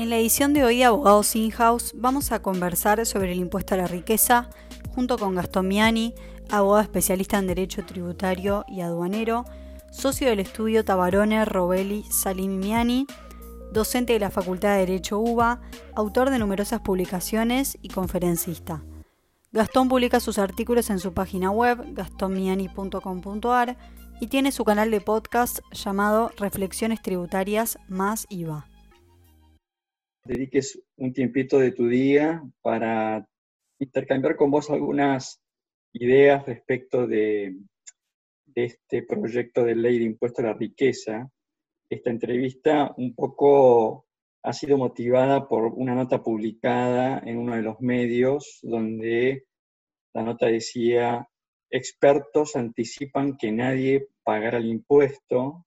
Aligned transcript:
En 0.00 0.08
la 0.08 0.16
edición 0.16 0.54
de 0.54 0.64
hoy 0.64 0.78
de 0.78 0.84
Abogados 0.86 1.36
In-House 1.36 1.92
vamos 1.94 2.32
a 2.32 2.40
conversar 2.40 3.04
sobre 3.04 3.32
el 3.32 3.38
impuesto 3.38 3.74
a 3.74 3.76
la 3.76 3.86
riqueza 3.86 4.48
junto 4.94 5.18
con 5.18 5.34
Gastón 5.34 5.68
Miani, 5.68 6.14
abogado 6.48 6.80
especialista 6.80 7.36
en 7.36 7.46
Derecho 7.46 7.84
Tributario 7.84 8.64
y 8.66 8.80
Aduanero, 8.80 9.44
socio 9.92 10.30
del 10.30 10.40
estudio 10.40 10.86
Tabarone 10.86 11.44
Robelli 11.44 12.02
Salim 12.04 12.60
Miani, 12.60 13.06
docente 13.74 14.14
de 14.14 14.20
la 14.20 14.30
Facultad 14.30 14.72
de 14.72 14.86
Derecho 14.86 15.18
UBA, 15.18 15.60
autor 15.94 16.30
de 16.30 16.38
numerosas 16.38 16.80
publicaciones 16.80 17.76
y 17.82 17.88
conferencista. 17.88 18.82
Gastón 19.52 19.90
publica 19.90 20.18
sus 20.18 20.38
artículos 20.38 20.88
en 20.88 20.98
su 20.98 21.12
página 21.12 21.50
web 21.50 21.78
gastonmiani.com.ar 21.92 23.76
y 24.18 24.28
tiene 24.28 24.50
su 24.50 24.64
canal 24.64 24.90
de 24.90 25.02
podcast 25.02 25.58
llamado 25.72 26.32
Reflexiones 26.38 27.02
Tributarias 27.02 27.78
más 27.86 28.26
IVA. 28.30 28.69
Dediques 30.24 30.80
un 30.96 31.12
tiempito 31.12 31.58
de 31.58 31.72
tu 31.72 31.88
día 31.88 32.42
para 32.62 33.26
intercambiar 33.78 34.36
con 34.36 34.50
vos 34.50 34.70
algunas 34.70 35.40
ideas 35.92 36.44
respecto 36.46 37.06
de, 37.06 37.56
este 38.54 39.02
proyecto 39.04 39.64
de 39.64 39.74
ley 39.74 39.98
de 39.98 40.04
impuesto 40.04 40.42
a 40.42 40.46
la 40.46 40.52
riqueza. 40.54 41.30
Esta 41.88 42.10
entrevista 42.10 42.94
un 42.96 43.14
poco 43.14 44.06
ha 44.42 44.52
sido 44.52 44.76
motivada 44.76 45.48
por 45.48 45.64
una 45.64 45.94
nota 45.94 46.22
publicada 46.22 47.22
en 47.24 47.38
uno 47.38 47.56
de 47.56 47.62
los 47.62 47.80
medios 47.80 48.58
donde 48.62 49.46
la 50.14 50.22
nota 50.22 50.46
decía, 50.46 51.28
expertos 51.70 52.56
anticipan 52.56 53.36
que 53.36 53.52
nadie 53.52 54.08
pagará 54.24 54.58
el 54.58 54.66
impuesto. 54.66 55.64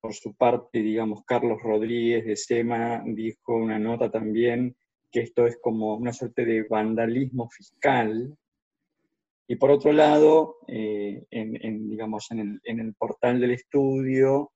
Por 0.00 0.14
su 0.14 0.34
parte, 0.34 0.80
digamos, 0.80 1.24
Carlos 1.24 1.58
Rodríguez 1.62 2.24
de 2.24 2.36
SEMA 2.36 3.02
dijo 3.04 3.54
una 3.56 3.78
nota 3.78 4.10
también 4.10 4.76
que 5.10 5.20
esto 5.20 5.46
es 5.46 5.58
como 5.60 5.96
una 5.96 6.12
suerte 6.12 6.44
de 6.44 6.62
vandalismo 6.62 7.48
fiscal. 7.50 8.36
Y 9.48 9.56
por 9.56 9.70
otro 9.70 9.92
lado, 9.92 10.58
eh, 10.68 11.24
en, 11.30 11.88
digamos, 11.88 12.30
en 12.30 12.38
el, 12.38 12.60
en 12.64 12.80
el 12.80 12.94
portal 12.94 13.40
del 13.40 13.52
estudio, 13.52 14.52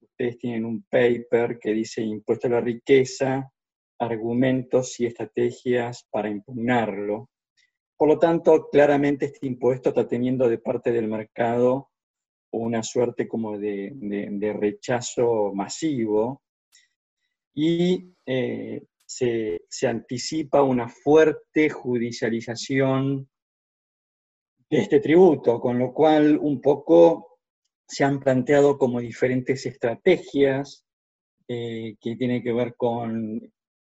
ustedes 0.00 0.38
tienen 0.38 0.64
un 0.66 0.82
paper 0.82 1.58
que 1.58 1.72
dice 1.72 2.02
impuesto 2.02 2.46
a 2.46 2.50
la 2.50 2.60
riqueza, 2.60 3.50
argumentos 3.98 5.00
y 5.00 5.06
estrategias 5.06 6.06
para 6.10 6.28
impugnarlo. 6.28 7.30
Por 7.96 8.08
lo 8.08 8.18
tanto, 8.18 8.68
claramente 8.70 9.26
este 9.26 9.46
impuesto 9.46 9.90
está 9.90 10.06
teniendo 10.06 10.48
de 10.48 10.58
parte 10.58 10.92
del 10.92 11.08
mercado 11.08 11.89
una 12.52 12.82
suerte 12.82 13.28
como 13.28 13.58
de, 13.58 14.56
rechazo 14.58 15.52
masivo 15.54 16.42
y 17.54 18.12
eh, 18.26 18.82
se, 19.06 19.62
se, 19.68 19.86
anticipa 19.86 20.62
una 20.62 20.88
fuerte 20.88 21.68
judicialización 21.68 23.28
de 24.70 24.78
este 24.78 25.00
tributo, 25.00 25.60
con 25.60 25.78
lo 25.78 25.92
cual 25.92 26.38
un 26.38 26.60
poco 26.60 27.38
se 27.86 28.04
han 28.04 28.20
planteado 28.20 28.78
como 28.78 29.00
diferentes 29.00 29.66
estrategias 29.66 30.84
eh, 31.48 31.96
que 32.00 32.14
tienen 32.14 32.44
que 32.44 32.52
ver 32.52 32.76
con 32.76 33.40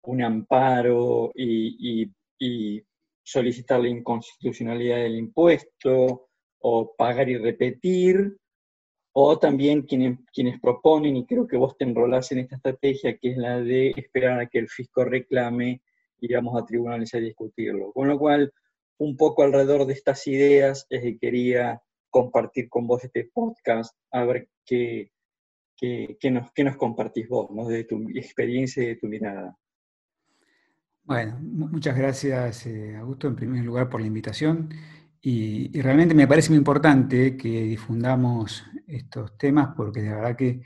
un 0.02 0.22
amparo 0.22 1.32
y, 1.34 2.08
solicitar 3.24 3.80
la 3.80 3.88
inconstitucionalidad 3.88 4.98
del 4.98 5.16
impuesto 5.16 6.28
o 6.60 6.94
pagar 6.96 7.28
y 7.28 7.36
repetir, 7.36 8.38
o 9.20 9.36
también 9.36 9.82
quienes, 9.82 10.60
proponen, 10.60 11.16
y 11.16 11.26
creo 11.26 11.48
que 11.48 11.56
vos 11.56 11.76
te 11.76 11.84
enrolás 11.84 12.30
en 12.30 12.38
esta 12.38 12.54
estrategia, 12.54 13.18
que 13.18 13.32
es 13.32 13.36
la 13.36 13.60
de 13.60 13.90
esperar 13.96 14.38
a 14.38 14.46
que 14.46 14.60
el 14.60 14.68
fisco 14.68 15.04
reclame 15.04 15.82
y 16.20 16.32
vamos 16.32 16.56
a 16.56 16.64
tribunales 16.64 17.12
a 17.14 17.18
discutirlo. 17.18 17.92
Con 17.92 18.06
lo 18.06 18.16
cual, 18.16 18.52
un 18.98 19.16
poco 19.16 19.42
alrededor 19.42 19.86
de 19.86 19.94
estas 19.94 20.24
ideas 20.28 20.86
es 20.88 21.02
que 21.02 21.18
quería 21.18 21.82
compartir 22.10 22.68
con 22.68 22.86
vos 22.86 23.02
este 23.02 23.28
podcast, 23.34 23.92
a 24.12 24.24
ver 24.24 24.50
qué, 24.64 25.10
qué, 25.76 26.30
nos, 26.30 26.52
qué 26.52 26.62
nos 26.62 26.76
compartís 26.76 27.28
vos, 27.28 27.50
¿no? 27.50 27.66
de 27.66 27.82
tu 27.82 28.00
experiencia 28.10 28.84
y 28.84 28.86
de 28.86 28.96
tu 28.96 29.08
mirada. 29.08 29.58
Bueno, 31.02 31.40
muchas 31.40 31.96
gracias, 31.96 32.66
eh, 32.66 32.94
Augusto, 32.94 33.26
en 33.26 33.34
primer 33.34 33.64
lugar 33.64 33.88
por 33.88 34.00
la 34.00 34.06
invitación. 34.06 34.68
Y, 35.20 35.80
realmente 35.80 36.14
me 36.14 36.28
parece 36.28 36.50
muy 36.50 36.58
importante 36.58 37.36
que 37.36 37.62
difundamos 37.64 38.64
estos 38.86 39.36
temas 39.36 39.70
porque 39.76 40.02
de 40.02 40.10
verdad 40.10 40.36
que 40.36 40.62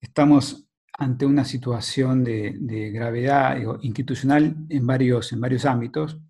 estamos 0.00 0.66
ante 0.92 1.26
una 1.26 1.44
situación 1.44 2.22
de, 2.24 2.90
gravedad 2.92 3.56
institucional 3.82 4.54
en 4.68 4.86
varios, 4.86 5.32
en 5.32 5.40
varios 5.40 5.64
ámbitos, 5.64 6.20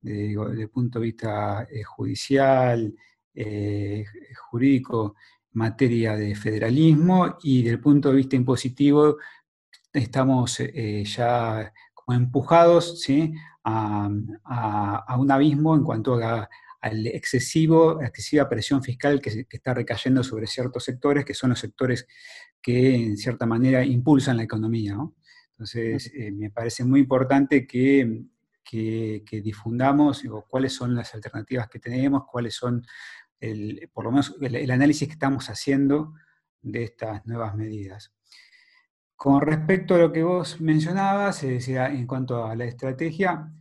desde 0.00 0.62
el 0.62 0.70
punto 0.70 0.98
de 0.98 1.04
vista 1.04 1.66
eh, 1.70 1.82
judicial, 1.82 2.94
eh, 3.34 4.04
jurídico 4.50 5.16
materia 5.52 6.16
de 6.16 6.34
federalismo 6.34 7.36
y 7.42 7.62
del 7.62 7.80
punto 7.80 8.10
de 8.10 8.16
vista 8.16 8.36
impositivo 8.36 9.18
estamos 9.92 10.60
eh, 10.60 11.04
ya 11.04 11.72
como 11.94 12.16
empujados 12.16 13.00
¿sí? 13.00 13.34
a, 13.64 14.08
un 15.18 15.30
abismo 15.30 15.74
en 15.74 15.82
cuanto 15.82 16.14
a, 16.14 16.48
al 16.80 17.06
excesivo, 17.06 18.00
excesiva 18.02 18.48
presión 18.48 18.82
fiscal 18.82 19.20
que, 19.20 19.46
está 19.50 19.74
recayendo 19.74 20.22
sobre 20.22 20.46
ciertos 20.46 20.84
sectores, 20.84 21.24
que 21.24 21.34
son 21.34 21.50
los 21.50 21.58
sectores 21.58 22.06
que 22.60 22.94
en 22.94 23.16
cierta 23.16 23.46
manera 23.46 23.84
impulsan 23.84 24.36
la 24.36 24.44
economía. 24.44 24.96
Entonces, 25.52 26.12
eh, 26.14 26.30
me 26.30 26.50
parece 26.50 26.84
muy 26.84 27.00
importante 27.00 27.66
que, 27.66 28.24
que, 28.62 29.24
que 29.26 29.40
difundamos 29.40 30.22
cuáles 30.48 30.72
son 30.72 30.94
las 30.94 31.14
alternativas 31.14 31.68
que 31.68 31.80
tenemos, 31.80 32.24
cuáles 32.30 32.54
son 32.54 32.84
por 33.92 34.04
lo 34.04 34.10
menos 34.10 34.36
el, 34.40 34.70
análisis 34.70 35.06
que 35.06 35.12
estamos 35.12 35.48
haciendo 35.48 36.14
de 36.60 36.84
estas 36.84 37.24
nuevas 37.26 37.54
medidas. 37.54 38.12
Con 39.16 39.40
respecto 39.40 39.94
a 39.94 39.98
lo 39.98 40.12
que 40.12 40.22
vos 40.22 40.60
mencionabas, 40.60 41.42
es 41.42 41.50
decir, 41.50 41.78
en 41.78 42.06
cuanto 42.06 42.44
a 42.44 42.54
la 42.54 42.64
estrategia, 42.64 43.52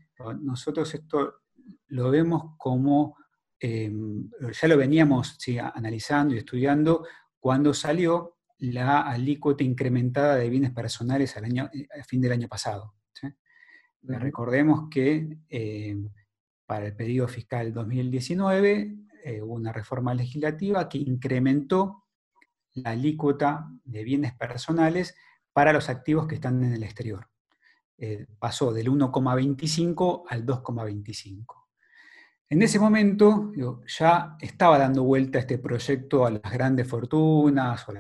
nosotros 0.42 0.94
esto 0.94 1.42
lo 1.88 2.10
vemos 2.12 2.56
como, 2.58 3.16
em, 3.60 4.30
ya 4.60 4.68
lo 4.68 4.78
veníamos 4.78 5.38
analizando 5.74 6.36
y 6.36 6.40
estudiando 6.40 7.06
cuando 7.40 7.74
salió 7.74 8.38
la 8.60 9.02
alícuota 9.02 9.64
incrementada 9.64 10.36
de 10.36 10.50
bienes 10.50 10.72
personales 10.72 11.38
al 11.38 11.46
año, 11.46 11.64
a 11.66 12.04
fin 12.04 12.22
del 12.22 12.32
año 12.32 12.48
pasado. 12.48 12.94
Recordemos 14.02 14.88
que 14.90 15.40
em, 15.50 16.10
para 16.66 16.88
el 16.88 16.96
periodo 16.96 17.28
fiscal 17.28 17.74
2019 17.74 19.08
eh, 19.24 19.42
una 19.42 19.74
reforma 19.74 20.14
legislativa 20.14 20.88
que 20.88 21.00
incrementó 21.00 22.06
la 22.76 22.92
alícuota 22.92 23.68
de 23.84 24.04
bienes 24.04 24.34
personales 24.34 25.16
para 25.52 25.74
los 25.74 25.90
activos 25.90 26.28
que 26.28 26.36
están 26.36 26.64
en 26.64 26.72
el 26.72 26.84
exterior. 26.84 27.28
Eh, 27.98 28.28
pasó 28.40 28.72
del 28.72 28.90
1,25 28.90 30.24
al 30.30 30.46
2,25. 30.46 31.57
En 32.50 32.62
ese 32.62 32.80
momento 32.80 33.52
ya 33.86 34.38
estaba 34.40 34.78
dando 34.78 35.04
vuelta 35.04 35.40
este 35.40 35.58
proyecto 35.58 36.26
a 36.26 36.32
las 36.32 36.52
grandes 36.52 36.88
fortunas 36.88 37.88
o 37.88 37.94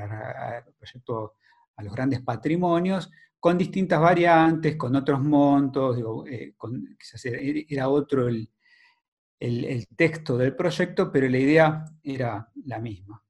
proyecto 0.78 1.36
a 1.76 1.84
los 1.84 1.94
grandes 1.94 2.22
patrimonios, 2.22 3.12
con 3.40 3.58
distintas 3.58 4.00
variantes, 4.00 4.76
con 4.78 4.96
otros 4.96 5.22
montos, 5.22 5.98
eh, 6.30 6.56
quizás 6.98 7.26
era 7.26 7.90
otro 7.90 8.28
el, 8.28 8.50
el, 9.40 9.88
texto 9.96 10.38
del 10.38 10.56
proyecto, 10.56 11.12
pero 11.12 11.28
la 11.28 11.38
idea 11.38 11.86
era 12.04 12.50
la 12.66 12.80
misma. 12.80 13.24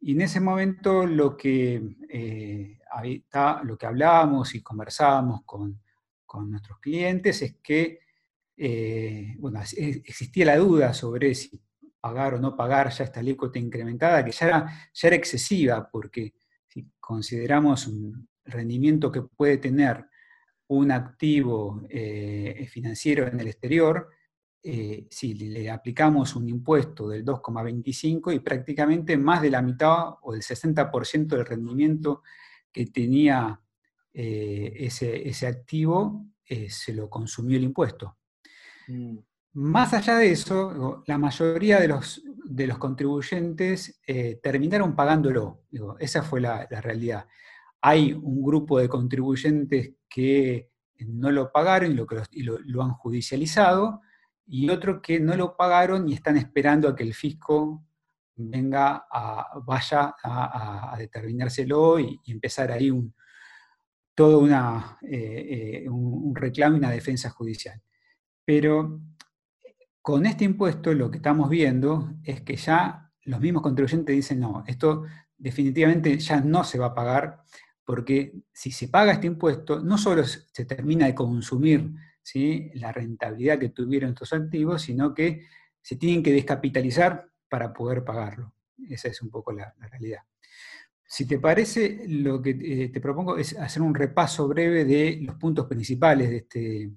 Y 0.00 0.12
en 0.12 0.22
ese 0.22 0.40
momento 0.40 1.06
lo 1.06 1.36
que, 1.36 1.96
eh, 2.08 2.78
lo 3.64 3.76
que 3.76 3.86
hablábamos 3.86 4.54
y 4.54 4.62
conversábamos 4.62 5.42
con, 5.44 5.80
nuestros 6.50 6.78
clientes 6.78 7.40
es 7.42 7.56
que 7.62 8.00
eh, 8.58 9.36
bueno, 9.38 9.60
existía 9.60 10.44
la 10.44 10.56
duda 10.56 10.92
sobre 10.92 11.34
si 11.34 11.60
pagar 12.00 12.34
o 12.34 12.40
no 12.40 12.56
pagar 12.56 12.90
ya 12.90 13.04
esta 13.04 13.20
alícuota 13.20 13.58
incrementada, 13.58 14.24
que 14.24 14.32
ya 14.32 14.46
era, 14.46 14.66
ya 14.92 15.08
era 15.08 15.16
excesiva, 15.16 15.88
porque 15.90 16.34
si 16.66 16.90
consideramos 17.00 17.86
un 17.86 18.28
rendimiento 18.44 19.10
que 19.10 19.22
puede 19.22 19.58
tener 19.58 20.06
un 20.68 20.90
activo 20.90 21.82
eh, 21.88 22.66
financiero 22.70 23.26
en 23.26 23.40
el 23.40 23.48
exterior, 23.48 24.08
eh, 24.62 25.06
si 25.10 25.34
le 25.34 25.70
aplicamos 25.70 26.36
un 26.36 26.48
impuesto 26.48 27.08
del 27.08 27.24
2,25 27.24 28.34
y 28.34 28.40
prácticamente 28.40 29.16
más 29.16 29.40
de 29.40 29.50
la 29.50 29.62
mitad 29.62 30.14
o 30.22 30.32
del 30.32 30.42
60% 30.42 31.26
del 31.26 31.46
rendimiento 31.46 32.22
que 32.70 32.86
tenía 32.86 33.60
eh, 34.12 34.74
ese, 34.78 35.46
activo, 35.46 36.26
se 36.68 36.92
lo 36.92 37.08
consumió 37.08 37.56
el 37.56 37.64
impuesto. 37.64 38.17
Más 39.52 39.94
allá 39.94 40.18
de 40.18 40.30
eso, 40.30 41.02
la 41.06 41.18
mayoría 41.18 41.80
de 41.80 41.88
los, 41.88 42.22
de 42.44 42.66
los 42.66 42.78
contribuyentes 42.78 44.00
terminaron 44.42 44.94
pagándolo. 44.94 45.64
esa 45.98 46.22
fue 46.22 46.40
la, 46.40 46.66
realidad. 46.66 47.26
hay 47.80 48.12
un 48.12 48.42
grupo 48.42 48.78
de 48.78 48.88
contribuyentes 48.88 49.94
que 50.08 50.70
no 51.06 51.30
lo 51.30 51.52
pagaron 51.52 51.92
y 52.30 52.42
lo, 52.42 52.82
han 52.82 52.92
judicializado, 52.92 54.00
y 54.46 54.70
otros 54.70 55.00
que 55.02 55.20
no 55.20 55.36
lo 55.36 55.56
pagaron 55.56 56.08
y 56.08 56.14
están 56.14 56.36
esperando 56.36 56.88
a 56.88 56.96
que 56.96 57.02
el 57.02 57.14
fisco 57.14 57.84
venga 58.34 59.06
a, 59.10 59.58
vaya 59.64 60.14
a, 60.22 60.96
determinárselo 60.98 62.00
y, 62.00 62.20
empezar 62.26 62.72
ahí 62.72 62.90
un, 62.90 63.14
todo 64.14 64.38
una, 64.38 64.98
eh, 65.02 65.82
eh, 65.84 65.88
un, 65.88 66.34
reclamo 66.34 66.76
y 66.76 66.78
una 66.78 66.90
defensa 66.90 67.30
judicial. 67.30 67.80
Pero 68.48 69.02
con 70.00 70.24
este 70.24 70.46
impuesto 70.46 70.94
lo 70.94 71.10
que 71.10 71.18
estamos 71.18 71.50
viendo 71.50 72.14
es 72.24 72.40
que 72.40 72.56
ya 72.56 73.12
los 73.24 73.40
mismos 73.40 73.62
contribuyentes 73.62 74.16
dicen, 74.16 74.40
no, 74.40 74.64
esto 74.66 75.04
definitivamente 75.36 76.18
ya 76.18 76.40
no 76.40 76.64
se 76.64 76.78
va 76.78 76.86
a 76.86 76.94
pagar, 76.94 77.42
porque 77.84 78.32
si 78.50 78.70
se 78.70 78.88
paga 78.88 79.12
este 79.12 79.26
impuesto, 79.26 79.80
no 79.80 79.98
solo 79.98 80.24
se 80.24 80.64
termina 80.64 81.04
de 81.04 81.14
consumir 81.14 81.92
la 82.76 82.90
rentabilidad 82.90 83.58
que 83.58 83.68
tuvieron 83.68 84.12
estos 84.12 84.32
activos, 84.32 84.80
sino 84.80 85.12
que 85.12 85.44
se 85.82 85.96
tienen 85.96 86.22
que 86.22 86.32
descapitalizar 86.32 87.28
para 87.50 87.74
poder 87.74 88.02
pagarlo. 88.02 88.54
Esa 88.88 89.08
es 89.08 89.20
un 89.20 89.28
poco 89.28 89.52
la, 89.52 89.74
realidad. 89.90 90.22
Si 91.06 91.26
te 91.26 91.38
parece, 91.38 92.02
lo 92.08 92.40
que 92.40 92.56
eh, 92.58 92.88
te 92.88 93.00
propongo 93.02 93.36
es 93.36 93.58
hacer 93.58 93.82
un 93.82 93.94
repaso 93.94 94.48
breve 94.48 94.86
de 94.86 95.18
los 95.20 95.36
puntos 95.36 95.66
principales 95.66 96.30
de 96.30 96.36
este, 96.38 96.90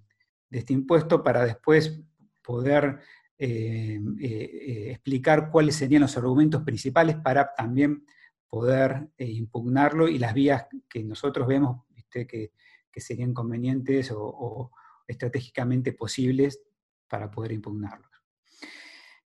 de 0.51 0.59
este 0.59 0.73
impuesto 0.73 1.23
para 1.23 1.45
después 1.45 1.99
poder 2.43 2.99
eh, 3.43 3.99
eh, 4.19 4.91
explicar 4.91 5.49
cuáles 5.49 5.75
serían 5.75 6.03
los 6.03 6.15
argumentos 6.15 6.61
principales 6.61 7.15
para 7.15 7.55
también 7.55 8.05
poder 8.47 9.09
eh, 9.17 9.25
impugnarlo 9.25 10.07
y 10.07 10.19
las 10.19 10.35
vías 10.35 10.67
que 10.87 11.03
nosotros 11.03 11.47
vemos 11.47 11.81
Que, 12.11 12.51
serían 12.97 13.33
convenientes 13.33 14.11
o, 14.13 14.69
estratégicamente 15.07 15.93
posibles 15.93 16.61
para 17.07 17.31
poder 17.31 17.53
impugnarlo. 17.53 18.07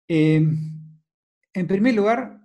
Em, 0.07 0.99
en 1.53 1.67
primer 1.67 1.93
lugar, 1.93 2.39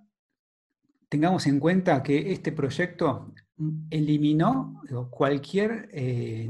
tengamos 1.08 1.46
en 1.46 1.60
cuenta 1.60 2.02
que 2.02 2.32
este 2.32 2.50
proyecto 2.50 3.32
eliminó 3.88 4.82
cualquier 5.10 5.88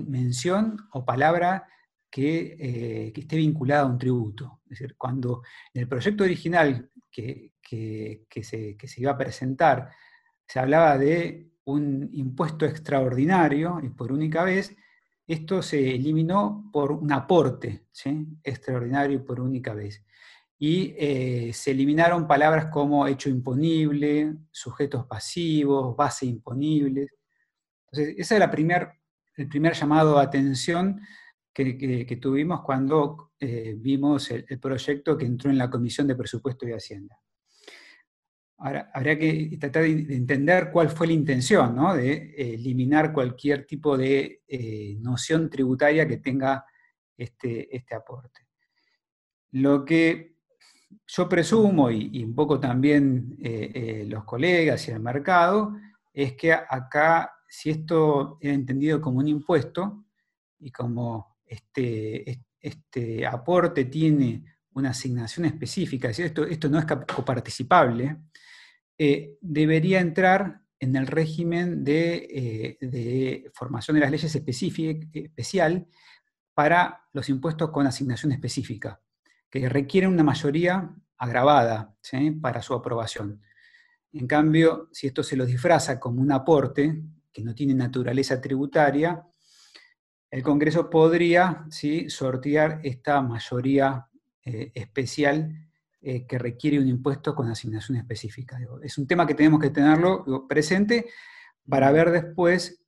mención 0.08 0.78
o 0.90 1.04
palabra 1.04 1.68
eh, 2.14 3.12
que, 3.14 3.20
esté 3.20 3.36
vinculada 3.36 3.82
a 3.82 3.86
un 3.86 3.98
tributo. 3.98 4.60
Es 4.64 4.78
decir, 4.78 4.96
cuando 4.96 5.42
en 5.72 5.82
el 5.82 5.88
proyecto 5.88 6.24
original 6.24 6.90
que, 7.10 7.52
se, 8.42 8.76
que 8.76 8.88
se 8.88 9.00
iba 9.00 9.12
a 9.12 9.18
presentar 9.18 9.90
se 10.46 10.58
hablaba 10.58 10.96
de 10.96 11.50
un 11.64 12.08
impuesto 12.12 12.64
extraordinario 12.64 13.80
y 13.82 13.88
por 13.90 14.12
única 14.12 14.44
vez, 14.44 14.76
esto 15.26 15.60
se 15.60 15.94
eliminó 15.94 16.70
por 16.72 16.92
un 16.92 17.12
aporte 17.12 17.86
extraordinario 18.44 19.18
y 19.18 19.22
por 19.22 19.40
única 19.40 19.74
vez. 19.74 20.04
Y 20.58 20.94
eh, 20.96 21.50
se 21.52 21.72
eliminaron 21.72 22.26
palabras 22.26 22.66
como 22.66 23.06
hecho 23.06 23.28
imponible, 23.28 24.36
sujetos 24.52 25.04
pasivos, 25.06 25.96
base 25.96 26.26
imponible. 26.26 27.08
Entonces, 27.90 28.14
ese 28.16 28.36
era 28.36 28.50
primer, 28.50 28.92
el 29.36 29.48
primer 29.48 29.74
llamado 29.74 30.18
a 30.18 30.22
atención 30.22 31.00
que, 31.56 32.18
tuvimos 32.20 32.60
cuando 32.60 33.32
eh, 33.40 33.74
vimos 33.78 34.30
el, 34.30 34.44
proyecto 34.60 35.16
que 35.16 35.24
entró 35.24 35.50
en 35.50 35.56
la 35.56 35.70
Comisión 35.70 36.06
de 36.06 36.14
Presupuesto 36.14 36.68
y 36.68 36.72
Hacienda. 36.72 37.18
Ahora, 38.58 38.90
habría 38.92 39.18
que 39.18 39.56
tratar 39.58 39.84
de 39.84 40.14
entender 40.14 40.70
cuál 40.70 40.90
fue 40.90 41.06
la 41.06 41.14
intención, 41.14 41.74
¿no? 41.74 41.94
de 41.94 42.12
eh, 42.12 42.54
eliminar 42.54 43.12
cualquier 43.12 43.64
tipo 43.66 43.96
de 43.96 44.42
eh, 44.46 44.96
noción 45.00 45.48
tributaria 45.48 46.06
que 46.06 46.18
tenga 46.18 46.64
este, 47.16 47.74
este, 47.74 47.94
aporte. 47.94 48.46
Lo 49.52 49.84
que 49.84 50.36
yo 51.06 51.28
presumo, 51.28 51.90
y, 51.90 52.22
un 52.22 52.34
poco 52.34 52.60
también 52.60 53.38
los 54.08 54.24
colegas 54.24 54.86
y 54.88 54.90
el 54.90 55.00
mercado, 55.00 55.74
es 56.12 56.34
que 56.34 56.52
acá, 56.52 57.32
si 57.48 57.70
esto 57.70 58.38
era 58.40 58.52
entendido 58.52 59.00
como 59.00 59.18
un 59.18 59.28
impuesto, 59.28 60.06
y 60.58 60.70
como 60.70 61.35
este, 61.46 62.44
este 62.60 63.26
aporte 63.26 63.84
tiene 63.86 64.44
una 64.74 64.90
asignación 64.90 65.46
específica, 65.46 66.10
es 66.10 66.18
esto, 66.18 66.44
esto 66.44 66.68
no 66.68 66.78
es 66.78 66.84
coparticipable, 66.84 68.16
eh, 68.98 69.36
debería 69.40 70.00
entrar 70.00 70.60
en 70.78 70.96
el 70.96 71.06
régimen 71.06 71.82
de, 71.84 72.76
eh, 72.80 73.50
formación 73.54 73.94
de 73.94 74.00
las 74.00 74.10
leyes 74.10 74.34
especial 74.34 75.86
para 76.52 77.02
los 77.12 77.28
impuestos 77.28 77.70
con 77.70 77.86
asignación 77.86 78.32
específica, 78.32 79.00
que 79.50 79.68
requieren 79.68 80.10
una 80.10 80.22
mayoría 80.22 80.94
agravada 81.16 81.94
para 82.40 82.60
su 82.60 82.74
aprobación. 82.74 83.42
En 84.12 84.26
cambio, 84.26 84.88
si 84.92 85.06
esto 85.06 85.22
se 85.22 85.36
lo 85.36 85.46
disfraza 85.46 85.98
como 85.98 86.20
un 86.20 86.32
aporte 86.32 87.02
que 87.32 87.42
no 87.42 87.54
tiene 87.54 87.74
naturaleza 87.74 88.40
tributaria, 88.40 89.22
el 90.30 90.42
Congreso 90.42 90.90
podría 90.90 91.66
¿sí? 91.70 92.10
sortear 92.10 92.80
esta 92.82 93.22
mayoría 93.22 94.06
eh, 94.44 94.72
especial 94.74 95.68
eh, 96.00 96.26
que 96.26 96.38
requiere 96.38 96.78
un 96.78 96.88
impuesto 96.88 97.34
con 97.34 97.48
asignación 97.48 97.98
específica. 97.98 98.58
es 98.82 98.98
un 98.98 99.06
tema 99.06 99.26
que 99.26 99.34
tenemos 99.34 99.60
que 99.60 99.70
tenerlo 99.70 100.46
presente 100.48 101.06
para 101.68 101.90
ver 101.90 102.10
después 102.10 102.82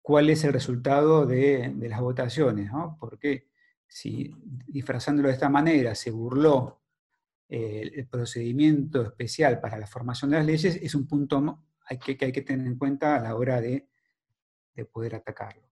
cuál 0.00 0.30
es 0.30 0.44
el 0.44 0.52
resultado 0.52 1.26
de, 1.26 1.74
las 1.88 2.00
votaciones, 2.00 2.70
porque 2.98 3.48
si 3.86 4.34
disfrazándolo 4.66 5.28
de 5.28 5.34
esta 5.34 5.48
manera 5.48 5.94
se 5.94 6.10
burló 6.10 6.82
eh, 7.48 7.90
el 7.94 8.06
procedimiento 8.08 9.02
especial 9.02 9.60
para 9.60 9.78
la 9.78 9.86
formación 9.86 10.30
de 10.30 10.38
las 10.38 10.46
leyes, 10.46 10.76
es 10.76 10.94
un 10.94 11.06
punto 11.06 11.64
que, 12.00 12.16
hay 12.20 12.32
que 12.32 12.42
tener 12.42 12.66
en 12.66 12.78
cuenta 12.78 13.16
a 13.16 13.20
la 13.20 13.36
hora 13.36 13.60
de, 13.60 13.88
poder 14.90 15.14
atacarlo. 15.14 15.71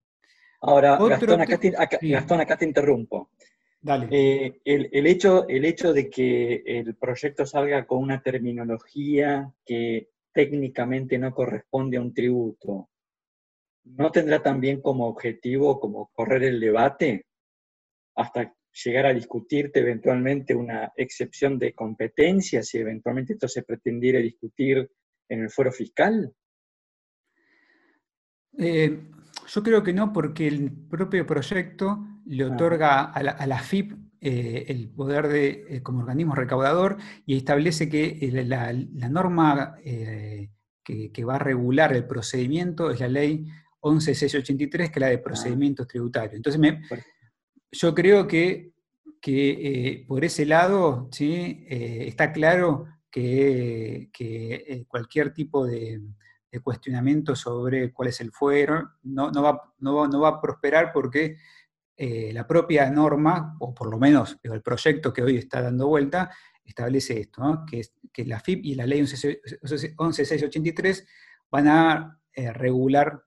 Ahora, 0.61 0.97
Gastón, 0.97 2.39
acá 2.41 2.57
te 2.57 2.65
interrumpo. 2.65 3.31
Eh, 4.11 4.61
el, 4.63 5.07
hecho, 5.07 5.47
el 5.47 5.65
hecho 5.65 5.91
de 5.91 6.07
que 6.07 6.61
el 6.65 6.95
proyecto 6.95 7.47
salga 7.47 7.87
con 7.87 7.97
una 7.97 8.21
terminología 8.21 9.51
que 9.65 10.09
técnicamente 10.31 11.17
no 11.17 11.33
corresponde 11.33 11.97
a 11.97 12.01
un 12.01 12.13
tributo, 12.13 12.89
¿no 13.85 14.11
tendrá 14.11 14.43
también 14.43 14.81
como 14.81 15.07
objetivo 15.07 15.79
como 15.79 16.11
correr 16.13 16.43
el 16.43 16.59
debate 16.59 17.25
hasta 18.15 18.53
llegar 18.85 19.07
a 19.07 19.13
discutirte 19.13 19.79
eventualmente 19.79 20.53
una 20.53 20.93
excepción 20.95 21.57
de 21.57 21.73
competencia 21.73 22.61
si 22.61 22.77
eventualmente 22.77 23.33
esto 23.33 23.47
se 23.47 23.63
pretendiera 23.63 24.19
discutir 24.19 24.89
en 25.27 25.41
el 25.41 25.49
foro 25.49 25.71
fiscal? 25.71 26.31
Eh, 28.59 28.99
yo 29.47 29.63
creo 29.63 29.83
que 29.83 29.93
no, 29.93 30.13
porque 30.13 30.47
el 30.47 30.71
propio 30.71 31.25
proyecto 31.25 32.05
le 32.25 32.45
otorga 32.45 33.03
a 33.03 33.21
la, 33.21 33.59
FIP 33.59 33.93
eh, 34.21 34.65
el 34.67 34.89
poder 34.89 35.27
de, 35.27 35.65
eh, 35.67 35.83
como 35.83 35.99
organismo 35.99 36.35
recaudador 36.35 36.97
y 37.25 37.35
establece 37.35 37.89
que 37.89 38.29
la, 38.45 38.73
norma 39.09 39.75
que, 39.83 41.25
va 41.25 41.35
a 41.35 41.39
regular 41.39 41.93
el 41.93 42.05
procedimiento 42.05 42.91
es 42.91 42.99
la 42.99 43.07
ley 43.07 43.47
11683, 43.81 44.89
que 44.89 44.99
es 44.99 45.01
la 45.01 45.07
de 45.07 45.15
ah. 45.15 45.23
procedimientos 45.23 45.87
tributarios. 45.87 46.35
Entonces, 46.35 46.61
yo 47.71 47.95
creo 47.95 48.27
que, 48.27 48.73
que 49.19 50.05
por 50.07 50.23
ese 50.23 50.45
lado 50.45 51.09
¿sí? 51.11 51.65
está 51.69 52.31
claro 52.31 52.85
que 53.09 54.09
cualquier 54.87 55.33
tipo 55.33 55.65
de 55.65 55.99
de 56.51 56.59
cuestionamiento 56.59 57.35
sobre 57.35 57.93
cuál 57.93 58.09
es 58.09 58.19
el 58.21 58.31
fuero, 58.31 58.91
no, 59.03 59.31
va, 59.31 60.27
a 60.27 60.41
prosperar 60.41 60.91
porque 60.91 61.37
eh, 61.95 62.31
la 62.33 62.45
propia 62.45 62.89
norma, 62.89 63.55
o 63.59 63.73
por 63.73 63.89
lo 63.89 63.97
menos 63.97 64.37
el 64.43 64.61
proyecto 64.61 65.13
que 65.13 65.23
hoy 65.23 65.37
está 65.37 65.61
dando 65.61 65.87
vuelta, 65.87 66.29
establece 66.63 67.21
esto, 67.21 67.63
que, 67.65 67.81
la 68.25 68.39
FIP 68.39 68.65
y 68.65 68.75
la 68.75 68.85
ley 68.85 69.01
11683 69.01 71.07
van 71.49 71.67
a 71.67 72.19
eh, 72.33 72.51
regular 72.51 73.23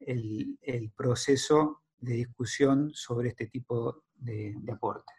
el, 0.00 0.58
proceso 0.96 1.82
de 1.98 2.14
discusión 2.14 2.90
sobre 2.92 3.28
este 3.30 3.46
tipo 3.46 4.04
de 4.16 4.54
aportes. 4.72 5.17